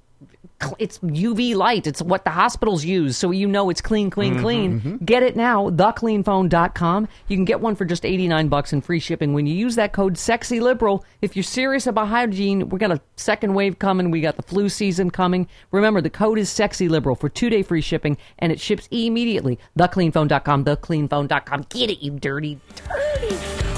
It's 0.78 0.98
UV 0.98 1.54
light. 1.56 1.86
It's 1.86 2.02
what 2.02 2.24
the 2.24 2.30
hospitals 2.30 2.84
use, 2.84 3.16
so 3.16 3.30
you 3.30 3.48
know 3.48 3.70
it's 3.70 3.80
clean, 3.80 4.10
clean, 4.10 4.34
Mm-hmm, 4.34 4.42
clean. 4.42 4.98
Get 5.02 5.22
it 5.22 5.34
now, 5.34 5.70
thecleanphone.com. 5.70 7.08
You 7.28 7.36
can 7.36 7.46
get 7.46 7.60
one 7.62 7.74
for 7.76 7.86
just 7.86 8.04
89 8.04 8.48
bucks 8.48 8.74
and 8.74 8.84
free 8.84 9.00
shipping 9.00 9.32
when 9.32 9.46
you 9.46 9.54
use 9.54 9.76
that 9.76 9.94
code 9.94 10.14
SEXYLIBERAL. 10.14 11.02
If 11.22 11.34
you're 11.34 11.42
serious 11.42 11.86
about 11.86 12.08
hygiene, 12.08 12.68
we 12.68 12.78
got 12.78 12.90
a 12.90 13.00
second 13.16 13.54
wave 13.54 13.78
coming. 13.78 14.10
We 14.10 14.20
got 14.20 14.36
the 14.36 14.42
flu 14.42 14.68
season 14.68 15.10
coming. 15.10 15.48
Remember, 15.70 16.02
the 16.02 16.10
code 16.10 16.38
is 16.38 16.50
SEXYLIBERAL 16.50 17.18
for 17.18 17.30
two-day 17.30 17.62
free 17.62 17.80
shipping, 17.80 18.18
and 18.38 18.52
it 18.52 18.60
ships 18.60 18.86
immediately. 18.90 19.58
Thecleanphone.com, 19.78 20.66
thecleanphone.com. 20.66 21.66
Get 21.70 21.90
it, 21.90 22.00
you 22.02 22.12
dirty, 22.18 22.60
dirty. 22.76 23.69